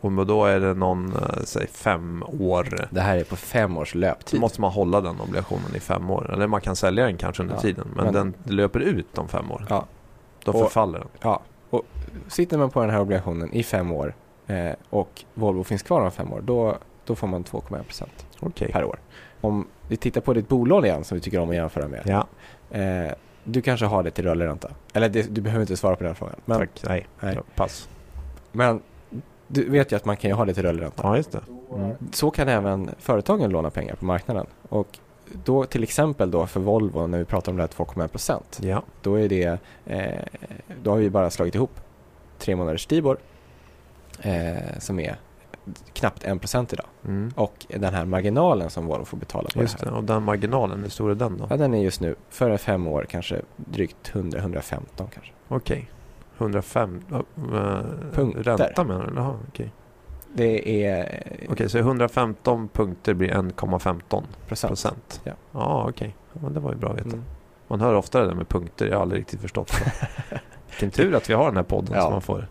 Och 0.00 0.26
då 0.26 0.44
är 0.44 0.60
det 0.60 0.74
någon, 0.74 1.12
eh, 1.16 1.42
säg 1.44 1.66
fem 1.66 2.24
år. 2.40 2.88
Det 2.90 3.00
här 3.00 3.16
är 3.16 3.24
på 3.24 3.36
fem 3.36 3.76
års 3.78 3.92
Då 3.92 3.98
löptid. 3.98 4.40
måste 4.40 4.60
man 4.60 4.72
hålla 4.72 5.00
den 5.00 5.20
obligationen 5.20 5.76
i 5.76 5.80
fem 5.80 6.10
år. 6.10 6.32
Eller 6.32 6.46
man 6.46 6.60
kan 6.60 6.76
sälja 6.76 7.04
den 7.04 7.16
kanske 7.16 7.42
under 7.42 7.54
Ja, 7.54 7.60
tiden. 7.60 7.88
Men, 7.96 8.04
men- 8.04 8.14
den 8.14 8.34
löper 8.56 8.80
ut 8.80 9.18
om 9.18 9.28
fem 9.28 9.52
år. 9.52 9.66
Ja. 9.68 9.84
Då 10.44 10.52
Och- 10.52 10.58
förfaller 10.60 10.98
den. 10.98 11.08
Ja, 11.22 11.40
och 11.70 11.82
sitter 12.28 12.58
man 12.58 12.70
på 12.70 12.80
den 12.80 12.90
här 12.90 13.00
obligationen 13.00 13.52
i 13.52 13.62
fem 13.62 13.92
år 13.92 14.14
eh, 14.46 14.70
och 14.90 15.24
Volvo 15.34 15.64
finns 15.64 15.82
kvar 15.82 16.00
om 16.00 16.10
fem 16.10 16.32
år, 16.32 16.40
då, 16.40 16.76
då 17.04 17.14
får 17.14 17.26
man 17.26 17.44
2,1 17.44 17.82
procent 17.84 18.26
Okej. 18.40 18.72
per 18.72 18.84
år. 18.84 18.98
Om 19.40 19.66
vi 19.88 19.96
tittar 19.96 20.20
på 20.20 20.32
ditt 20.32 20.48
bolån 20.48 20.84
igen 20.84 21.04
som 21.04 21.14
vi 21.14 21.20
tycker 21.20 21.38
om 21.40 21.48
att 21.50 21.54
jämföra 21.56 21.88
med. 21.88 22.02
Ja, 22.04 22.26
Eh, 22.70 23.12
du 23.44 23.62
kanske 23.62 23.86
har 23.86 24.02
det 24.02 24.10
till 24.10 24.24
rörlig 24.24 24.46
ränta. 24.46 24.70
Eller 24.92 25.08
det, 25.08 25.34
du 25.34 25.40
behöver 25.40 25.62
inte 25.62 25.76
svara 25.76 25.96
på 25.96 26.04
den 26.04 26.14
frågan. 26.14 26.36
Men, 26.44 26.58
tack. 26.58 26.82
Nej, 26.88 27.06
Nej. 27.20 27.34
Ja, 27.34 27.42
pass. 27.54 27.88
men 28.52 28.80
du 29.48 29.70
vet 29.70 29.92
ju 29.92 29.96
att 29.96 30.04
man 30.04 30.16
kan 30.16 30.30
ju 30.30 30.34
ha 30.34 30.44
det 30.44 30.54
till 30.54 30.62
rörlig 30.62 30.82
ränta. 30.82 31.02
Ja, 31.02 31.16
just 31.16 31.32
det. 31.32 31.40
Mm. 31.74 31.96
Så 32.12 32.30
kan 32.30 32.48
även 32.48 32.90
företagen 32.98 33.50
låna 33.50 33.70
pengar 33.70 33.94
på 33.94 34.04
marknaden. 34.04 34.46
Och 34.68 34.98
då 35.44 35.64
till 35.64 35.82
exempel 35.82 36.30
då 36.30 36.46
för 36.46 36.60
Volvo 36.60 37.06
när 37.06 37.18
vi 37.18 37.24
pratar 37.24 37.52
om 37.52 37.56
det 37.56 37.62
här 37.62 37.68
2,1 37.68 38.08
procent. 38.08 38.60
Ja. 38.62 38.82
Då 39.02 39.14
är 39.14 39.28
det, 39.28 39.58
eh, 39.86 40.24
då 40.82 40.90
har 40.90 40.98
vi 40.98 41.10
bara 41.10 41.30
slagit 41.30 41.54
ihop 41.54 41.80
tre 42.38 42.56
månaders 42.56 42.82
Stibor 42.82 43.18
eh, 44.22 44.78
som 44.78 45.00
är 45.00 45.16
knappt 45.92 46.24
1 46.24 46.40
procent 46.40 46.72
idag. 46.72 46.86
Mm. 47.06 47.32
Och 47.36 47.66
den 47.68 47.94
här 47.94 48.04
marginalen 48.04 48.70
som 48.70 48.86
Volvo 48.86 49.04
får 49.04 49.16
betala 49.16 49.48
på 49.54 49.60
Just 49.62 49.78
det 49.78 49.84
det. 49.84 49.90
här. 49.90 49.98
Och 49.98 50.04
den 50.04 50.22
marginalen, 50.22 50.82
hur 50.82 50.88
stor 50.90 51.10
är 51.10 51.14
den 51.14 51.38
då? 51.38 51.46
Ja, 51.50 51.56
den 51.56 51.74
är 51.74 51.82
just 51.82 52.00
nu, 52.00 52.14
för 52.30 52.56
fem 52.56 52.86
år 52.86 53.06
kanske 53.10 53.40
drygt 53.56 54.12
100-115 54.12 54.80
kanske. 54.96 55.32
Okej. 55.48 55.90
105 56.38 57.00
uh, 57.12 57.20
Punkter. 58.14 58.42
Ränta 58.42 58.84
menar 58.84 59.06
du? 59.06 59.12
Jaha, 59.16 59.34
okej. 59.48 59.72
Det 60.34 60.84
är 60.84 61.22
Okej, 61.50 61.68
så 61.68 61.78
115 61.78 62.68
punkter 62.68 63.14
blir 63.14 63.28
1,15 63.28 64.22
procent. 64.48 64.70
procent? 64.70 65.20
Ja. 65.24 65.32
Ja, 65.52 65.86
okej. 65.88 66.16
Ja, 66.32 66.40
men 66.42 66.54
det 66.54 66.60
var 66.60 66.72
ju 66.72 66.78
bra 66.78 66.90
att 66.90 66.96
veta. 66.96 67.08
Mm. 67.08 67.24
Man 67.68 67.80
hör 67.80 67.94
ofta 67.94 68.20
det 68.20 68.26
där 68.26 68.34
med 68.34 68.48
punkter, 68.48 68.86
jag 68.86 68.94
har 68.96 69.02
aldrig 69.02 69.20
riktigt 69.20 69.40
förstått 69.40 69.72
det. 69.84 70.10
Vilken 70.70 70.90
tur 70.90 71.14
att 71.14 71.30
vi 71.30 71.34
har 71.34 71.44
den 71.46 71.56
här 71.56 71.62
podden 71.62 71.94
Ja. 71.96 72.02
så 72.02 72.10
man 72.10 72.20
får 72.22 72.48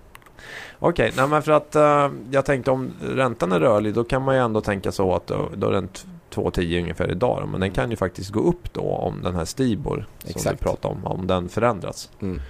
Okej, 0.80 1.14
nej 1.18 1.28
men 1.28 1.44
för 1.44 1.52
att 1.52 1.76
eh, 1.76 2.10
jag 2.32 2.46
tänkte 2.46 2.72
om 2.72 2.92
räntan 3.02 3.52
är 3.52 3.60
rörlig 3.60 3.94
då 3.94 4.04
kan 4.04 4.22
man 4.22 4.36
ju 4.36 4.42
ändå 4.42 4.62
tänka 4.62 4.92
så 4.92 5.16
att 5.16 5.28
då, 5.28 5.50
då 5.56 5.68
är 5.68 5.72
den 5.72 5.88
t- 5.88 6.08
2,10 6.34 6.80
ungefär 6.82 7.12
idag. 7.12 7.48
Men 7.52 7.62
den 7.62 7.72
kan 7.72 7.90
ju 7.90 7.96
faktiskt 7.96 8.32
gå 8.32 8.40
upp 8.40 8.74
då 8.74 8.82
om 8.82 9.22
den 9.24 9.36
här 9.36 9.46
Stibor 9.46 10.06
som 10.20 10.30
Exakt. 10.30 10.54
vi 10.56 10.58
pratade 10.66 10.94
om, 10.94 11.06
om 11.06 11.28
den 11.28 11.50
förändras. 11.50 12.10
Mm. 12.22 12.42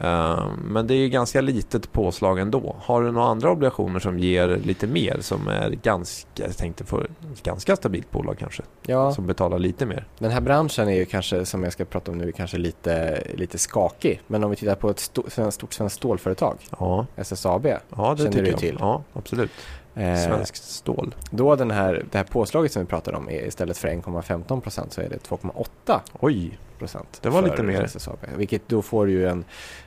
Eh, 0.00 0.46
men 0.64 0.86
det 0.86 0.94
är 0.94 0.98
ju 0.98 1.08
ganska 1.08 1.40
litet 1.40 1.92
påslag 1.92 2.38
ändå. 2.38 2.76
Har 2.80 3.02
du 3.02 3.12
några 3.12 3.26
andra 3.28 3.50
obligationer 3.50 4.00
som 4.00 4.18
ger 4.18 4.48
lite 4.48 4.86
mer 4.86 5.16
som 5.20 5.48
är 5.48 5.70
ganska, 5.70 6.28
jag 6.34 6.56
tänkte 6.56 6.84
för 6.84 7.08
ganska 7.42 7.76
stabilt 7.76 8.10
bolag 8.10 8.36
kanske, 8.38 8.62
Ja, 8.86 9.12
som 9.12 9.26
betalar 9.26 9.58
lite 9.58 9.86
mer? 9.86 10.06
den 10.18 10.30
här 10.30 10.40
branschen 10.40 10.88
är 10.88 10.92
ju 10.96 11.04
kanske, 11.04 11.44
som 11.44 11.62
jag 11.64 11.72
ska 11.72 11.84
prata 11.84 12.10
om 12.12 12.18
nu, 12.18 12.32
kanske 12.32 12.58
lite, 12.58 13.22
lite 13.34 13.58
skakig. 13.58 14.20
Men 14.26 14.44
om 14.44 14.50
vi 14.50 14.56
tittar 14.56 14.74
på 14.74 14.90
ett 14.90 14.96
sto- 14.98 15.28
svenskt- 15.30 15.54
stort 15.54 15.72
svenskt 15.72 15.96
stålföretag, 15.96 16.56
Ja, 16.80 17.06
SSAB. 17.16 17.66
ja 17.66 18.14
det 18.18 18.22
Känner 18.22 18.42
du 18.42 18.52
till? 18.52 18.76
Ja, 18.80 19.02
absolut. 19.12 19.50
Eh, 19.96 20.16
Svenskt 20.24 20.64
stål. 20.64 21.14
Då 21.30 21.56
den 21.56 21.70
här, 21.70 22.04
det 22.10 22.18
här 22.18 22.24
påslaget 22.24 22.72
som 22.72 22.82
vi 22.82 22.86
pratar 22.88 23.12
om 23.12 23.28
är 23.28 23.46
istället 23.46 23.78
för 23.78 23.88
1,15 23.88 24.60
procent 24.60 24.92
så 24.92 25.00
är 25.00 25.08
det 25.08 25.16
2,8 25.28 26.00
Oj, 26.20 26.58
procent. 26.78 27.18
Det 27.22 27.28
var 27.28 27.42
för 27.42 27.50
lite 27.50 27.62
mer. 27.62 27.82
SSAB. 27.82 28.18
Vilket 28.36 28.68
då 28.68 28.82
får 28.82 29.08
ju 29.08 29.28
en, 29.28 29.44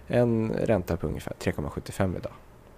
en 0.07 0.51
ränta 0.63 0.97
på 0.97 1.07
ungefär 1.07 1.33
3,75 1.39 2.17
idag. 2.17 2.31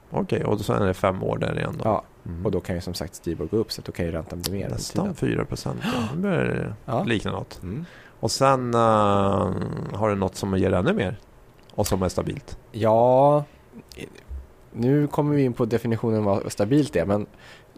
okej. 0.09 0.43
Och 0.45 0.59
så 0.61 0.73
är 0.73 0.85
det 0.87 0.93
fem 0.93 1.23
år 1.23 1.37
där 1.37 1.57
igen 1.59 1.75
då? 1.77 1.81
Ja, 1.85 2.03
Mm. 2.25 2.45
och 2.45 2.51
då 2.51 2.59
kan 2.59 2.75
ju 2.75 2.81
som 2.81 2.93
sagt 2.93 3.15
Stibor 3.15 3.45
gå 3.45 3.57
upp 3.57 3.71
så 3.71 3.81
då 3.81 3.91
kan 3.91 4.05
ju 4.05 4.11
räntan 4.11 4.41
bli 4.41 4.53
mer 4.53 4.69
Nästan 4.69 5.03
tiden. 5.15 5.15
4 5.15 5.45
procent. 5.45 5.81
Det 6.13 6.17
börjar 6.17 6.75
Ja. 6.85 7.03
likna 7.03 7.31
något. 7.31 7.59
Mm. 7.63 7.85
Och 8.19 8.31
sen 8.31 8.73
eh, 8.73 8.79
har 9.93 10.09
du 10.09 10.15
något 10.15 10.35
som 10.35 10.57
ger 10.57 10.73
ännu 10.73 10.93
mer 10.93 11.19
och 11.75 11.87
som 11.87 12.03
är 12.03 12.09
stabilt. 12.09 12.57
Ja, 12.71 13.43
nu 14.73 15.07
kommer 15.07 15.35
vi 15.35 15.43
in 15.43 15.53
på 15.53 15.65
definitionen 15.65 16.23
vad 16.23 16.51
stabilt 16.51 16.95
är, 16.95 17.05
men 17.05 17.25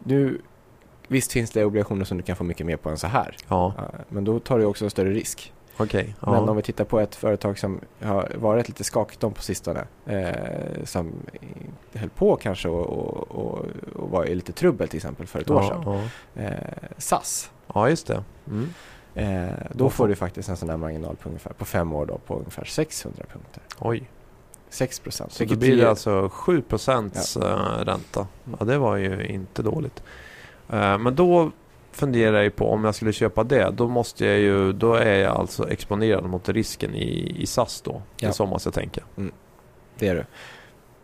nu 0.04 0.42
Visst 1.08 1.32
finns 1.32 1.52
det 1.52 1.66
obligationer 1.66 2.06
som 2.06 2.18
du 2.18 2.24
kan 2.24 2.36
få 2.36 2.44
mycket 2.44 2.66
mer 2.66 2.78
på 2.78 2.90
än 2.90 2.98
så 2.98 3.08
här. 3.08 3.36
Ja, 3.48 3.74
Ja, 3.78 3.84
Men 4.10 4.24
då 4.24 4.40
tar 4.40 4.60
du 4.60 4.66
också 4.66 4.86
en 4.86 4.92
större 4.92 5.10
risk. 5.10 5.54
Men 5.78 6.34
Ja. 6.34 6.40
om 6.50 6.56
vi 6.56 6.62
tittar 6.62 6.84
på 6.86 7.00
ett 7.00 7.16
företag 7.16 7.60
som 7.60 7.80
har 8.02 8.32
varit 8.36 8.68
lite 8.68 8.84
skakigt 8.84 9.24
om 9.24 9.34
på 9.34 9.42
sistone. 9.42 9.84
Eh, 10.06 10.84
som 10.84 11.12
höll 11.94 12.10
på 12.10 12.36
kanske 12.36 12.70
och, 12.70 12.86
och, 12.86 13.32
och, 13.32 13.66
och 13.96 14.10
var 14.10 14.26
i 14.26 14.36
lite 14.36 14.52
trubbel 14.52 14.88
till 14.88 14.98
exempel 14.98 15.28
för 15.28 15.40
ett 15.40 15.50
år 15.50 15.62
sedan. 15.62 15.82
Ja, 15.86 16.02
Eh, 16.42 16.58
SAS. 16.98 17.52
ja, 17.74 17.90
just 17.90 18.08
det. 18.08 18.24
Mm. 18.48 18.70
Eh, 19.16 19.54
då 19.72 19.90
får 19.90 20.08
du 20.08 20.16
faktiskt 20.16 20.50
en 20.50 20.58
sån 20.58 20.68
där 20.68 20.78
marginal 20.78 21.16
på 21.16 21.30
ungefär 21.30 21.54
på 21.54 21.66
fem 21.66 21.94
år 21.94 22.06
då 22.06 22.18
på 22.18 22.36
ungefär 22.38 22.66
600 22.66 23.24
punkter. 23.34 23.64
Oj. 23.80 24.10
6 24.74 25.00
procent. 25.00 25.32
Så 25.34 25.46
då 25.46 25.56
blir 25.56 25.78
det 25.78 25.90
alltså 25.90 26.30
7 26.34 26.62
procents 26.62 27.38
eh, 27.38 27.86
ränta. 27.86 28.28
Mm. 28.46 28.58
Ja, 28.60 28.66
det 28.66 28.78
var 28.78 28.96
ju 28.96 29.26
inte 29.26 29.62
dåligt. 29.62 30.04
Eh, 30.70 30.98
men 30.98 31.16
då 31.16 31.52
funderar 31.92 32.44
jag 32.44 32.56
på 32.56 32.70
om 32.70 32.86
jag 32.86 32.96
skulle 32.96 33.14
köpa 33.14 33.44
det. 33.44 33.70
Då 33.70 33.88
måste 33.88 34.26
jag 34.26 34.40
ju, 34.40 34.74
då 34.74 34.94
är 34.94 35.20
jag 35.20 35.36
alltså 35.36 35.70
exponerad 35.70 36.24
mot 36.24 36.50
risken 36.50 36.96
i, 36.96 37.36
i 37.40 37.46
SAS 37.46 37.82
då. 37.82 38.02
Ja. 38.18 38.34
så 38.34 38.46
måste 38.46 38.68
jag 38.68 38.74
tänka. 38.74 39.02
Det 40.00 40.08
är 40.08 40.16
du. 40.16 40.26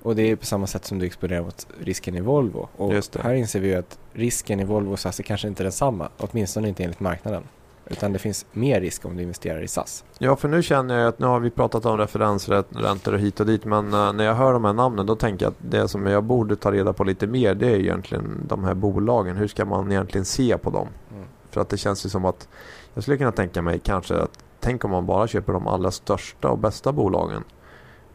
Och 0.01 0.15
det 0.15 0.21
är 0.31 0.35
på 0.35 0.45
samma 0.45 0.67
sätt 0.67 0.85
som 0.85 0.99
du 0.99 1.05
exponerar 1.05 1.41
mot 1.41 1.67
risken 1.79 2.15
i 2.15 2.21
Volvo. 2.21 2.67
Och 2.75 2.93
här 3.19 3.33
inser 3.33 3.59
vi 3.59 3.67
ju 3.67 3.75
att 3.75 3.99
risken 4.13 4.59
i 4.59 4.63
Volvo 4.63 4.91
och 4.91 4.99
SAS 4.99 5.19
är 5.19 5.23
kanske 5.23 5.47
inte 5.47 5.63
densamma. 5.63 6.09
Åtminstone 6.17 6.67
inte 6.69 6.83
enligt 6.83 6.99
marknaden. 6.99 7.43
Utan 7.89 8.13
det 8.13 8.19
finns 8.19 8.45
mer 8.51 8.81
risk 8.81 9.05
om 9.05 9.17
du 9.17 9.23
investerar 9.23 9.61
i 9.61 9.67
SAS. 9.67 10.05
Ja, 10.17 10.35
för 10.35 10.47
nu 10.47 10.63
känner 10.63 10.99
jag 10.99 11.07
att 11.07 11.19
nu 11.19 11.25
har 11.25 11.39
vi 11.39 11.49
pratat 11.49 11.85
om 11.85 11.97
referensräntor 11.97 13.13
och 13.13 13.19
hit 13.19 13.39
och 13.39 13.45
dit. 13.45 13.65
Men 13.65 13.93
eh, 13.93 14.13
när 14.13 14.23
jag 14.23 14.35
hör 14.35 14.53
de 14.53 14.65
här 14.65 14.73
namnen 14.73 15.05
då 15.05 15.15
tänker 15.15 15.45
jag 15.45 15.51
att 15.51 15.71
det 15.71 15.87
som 15.87 16.05
jag 16.05 16.23
borde 16.23 16.55
ta 16.55 16.71
reda 16.71 16.93
på 16.93 17.03
lite 17.03 17.27
mer 17.27 17.55
det 17.55 17.67
är 17.67 17.79
egentligen 17.79 18.45
de 18.47 18.63
här 18.63 18.73
bolagen. 18.73 19.37
Hur 19.37 19.47
ska 19.47 19.65
man 19.65 19.91
egentligen 19.91 20.25
se 20.25 20.57
på 20.57 20.69
dem? 20.69 20.87
Mm. 21.11 21.25
För 21.49 21.61
att 21.61 21.69
det 21.69 21.77
känns 21.77 22.05
ju 22.05 22.09
som 22.09 22.25
att 22.25 22.47
jag 22.93 23.03
skulle 23.03 23.17
kunna 23.17 23.31
tänka 23.31 23.61
mig 23.61 23.79
kanske 23.79 24.15
att 24.15 24.43
tänk 24.59 24.85
om 24.85 24.91
man 24.91 25.05
bara 25.05 25.27
köper 25.27 25.53
de 25.53 25.67
allra 25.67 25.91
största 25.91 26.49
och 26.49 26.57
bästa 26.57 26.91
bolagen. 26.91 27.43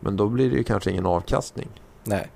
Men 0.00 0.16
då 0.16 0.28
blir 0.28 0.50
det 0.50 0.56
ju 0.56 0.64
kanske 0.64 0.90
ingen 0.90 1.06
avkastning. 1.06 1.68
Nej, 2.04 2.30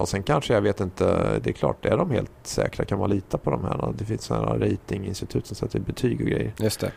och 0.00 0.08
sen 0.08 0.22
kanske 0.22 0.54
jag 0.54 0.60
vet 0.60 0.80
inte, 0.80 1.38
det 1.42 1.50
är 1.50 1.52
klart, 1.54 1.84
är 1.86 1.96
de 1.96 2.10
helt 2.10 2.30
säkra? 2.42 2.84
Kan 2.84 2.98
man 2.98 3.10
lita 3.10 3.38
på 3.38 3.50
de 3.50 3.64
här? 3.64 3.92
Det 3.98 4.04
finns 4.04 4.22
sådana 4.24 4.46
här 4.46 4.58
ratinginstitut 4.58 5.46
som 5.46 5.56
sätter 5.56 5.80
betyg 5.80 6.20
och 6.20 6.26
grejer. 6.26 6.52
just 6.56 6.80
det. 6.80 6.92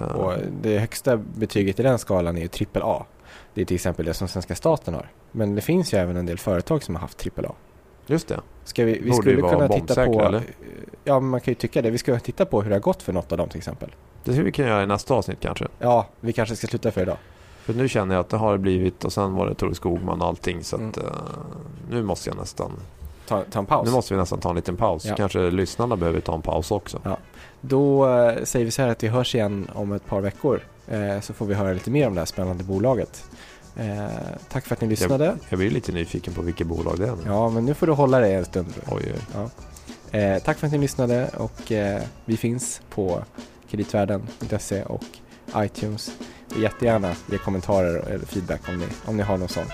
Eh, 0.00 0.06
Och 0.06 0.32
det 0.62 0.78
högsta 0.78 1.16
betyget 1.16 1.80
i 1.80 1.82
den 1.82 1.98
skalan 1.98 2.36
är 2.36 2.40
ju 2.40 2.48
trippel 2.48 2.82
A. 2.84 3.06
Det 3.54 3.60
är 3.60 3.64
till 3.64 3.74
exempel 3.74 4.04
det 4.06 4.14
som 4.14 4.28
svenska 4.28 4.54
staten 4.54 4.94
har. 4.94 5.10
Men 5.32 5.54
det 5.54 5.60
finns 5.60 5.94
ju 5.94 5.98
även 5.98 6.16
en 6.16 6.26
del 6.26 6.38
företag 6.38 6.82
som 6.82 6.94
har 6.94 7.00
haft 7.00 7.18
trippel 7.18 7.46
A. 7.46 7.52
Just 8.06 8.28
det. 8.28 8.40
Ska 8.64 8.84
vi, 8.84 8.92
vi 8.92 9.10
Borde 9.10 9.16
skulle 9.22 9.42
kunna 9.42 9.68
titta 9.68 10.06
på... 10.06 10.20
eller? 10.22 10.42
Ja, 11.04 11.20
man 11.20 11.40
kan 11.40 11.50
ju 11.50 11.54
tycka 11.54 11.82
det. 11.82 11.90
Vi 11.90 11.98
ska 11.98 12.18
titta 12.18 12.46
på 12.46 12.62
hur 12.62 12.70
det 12.70 12.74
har 12.76 12.80
gått 12.80 13.02
för 13.02 13.12
något 13.12 13.32
av 13.32 13.38
dem 13.38 13.48
till 13.48 13.58
exempel. 13.58 13.94
Det 14.24 14.30
skulle 14.32 14.44
vi 14.44 14.52
kunna 14.52 14.68
göra 14.68 14.82
i 14.82 14.86
nästa 14.86 15.14
avsnitt 15.14 15.40
kanske. 15.40 15.68
Ja, 15.78 16.06
vi 16.20 16.32
kanske 16.32 16.56
ska 16.56 16.66
sluta 16.66 16.90
för 16.90 17.02
idag. 17.02 17.16
För 17.64 17.74
nu 17.74 17.88
känner 17.88 18.14
jag 18.14 18.20
att 18.20 18.28
det 18.28 18.36
har 18.36 18.56
blivit 18.58 19.04
och 19.04 19.12
sen 19.12 19.34
var 19.34 19.46
det 19.46 19.54
Tore 19.54 19.74
Skogman 19.74 20.20
och 20.22 20.28
allting 20.28 20.64
så 20.64 20.76
att 20.76 20.82
Mm. 20.82 20.94
eh, 21.06 21.12
nu 21.90 22.02
måste 22.02 22.30
jag 22.30 22.36
nästan 22.38 22.70
Ta, 23.26 23.42
ta 23.50 23.58
en 23.58 23.66
paus. 23.66 23.86
Nu 23.86 23.92
måste 23.92 24.14
vi 24.14 24.20
nästan 24.20 24.40
ta 24.40 24.50
en 24.50 24.56
liten 24.56 24.76
paus. 24.76 25.04
Ja. 25.04 25.14
Kanske 25.16 25.50
lyssnarna 25.50 25.96
behöver 25.96 26.20
ta 26.20 26.34
en 26.34 26.42
paus 26.42 26.70
också. 26.70 27.00
Då 27.60 28.08
eh, 28.08 28.44
säger 28.44 28.64
vi 28.64 28.70
så 28.70 28.82
här 28.82 28.88
att 28.88 29.02
vi 29.02 29.08
hörs 29.08 29.34
igen 29.34 29.70
om 29.74 29.92
ett 29.92 30.06
par 30.06 30.20
veckor. 30.20 30.60
Eh, 30.88 31.20
så 31.20 31.32
får 31.34 31.46
vi 31.46 31.54
höra 31.54 31.72
lite 31.72 31.90
mer 31.90 32.06
om 32.08 32.14
det 32.14 32.20
här 32.20 32.26
spännande 32.26 32.64
bolaget. 32.64 33.24
Eh, 33.76 34.06
tack 34.48 34.66
för 34.66 34.74
att 34.74 34.80
ni 34.80 34.88
lyssnade. 34.88 35.36
Jag 35.48 35.58
blir 35.58 35.70
lite 35.70 35.92
nyfiken 35.92 36.34
på 36.34 36.42
vilket 36.42 36.66
bolag 36.66 36.98
det 36.98 37.06
är 37.06 37.10
nu. 37.16 37.22
Ja, 37.26 37.48
men 37.50 37.64
nu 37.66 37.74
får 37.74 37.86
du 37.86 37.92
hålla 37.92 38.20
dig 38.20 38.34
en 38.34 38.44
stund. 38.44 38.74
Oj, 38.90 39.12
oj. 39.38 40.20
Eh, 40.20 40.42
tack 40.42 40.58
för 40.58 40.66
att 40.66 40.72
ni 40.72 40.78
lyssnade 40.78 41.28
och 41.36 41.72
eh, 41.72 42.02
vi 42.24 42.36
finns 42.36 42.80
på 42.94 43.22
kreditvärlden.se 43.70 44.82
och 44.82 45.04
iTunes. 45.56 46.10
Jättegärna 46.56 47.14
ge 47.26 47.38
kommentarer 47.38 48.08
eller 48.08 48.26
feedback 48.26 48.60
om 48.68 48.78
ni, 48.78 48.86
om 49.04 49.16
ni 49.16 49.22
har 49.22 49.36
någon 49.36 49.48
sån. 49.48 49.66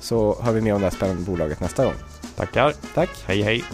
Så 0.00 0.42
hör 0.42 0.52
vi 0.52 0.60
mer 0.60 0.74
om 0.74 0.80
det 0.80 0.86
här 0.86 0.96
spännande 0.96 1.22
bolaget 1.22 1.60
nästa 1.60 1.84
gång. 1.84 1.94
Tackar. 2.36 2.74
Tack! 2.94 3.10
Hej 3.26 3.42
hej. 3.42 3.64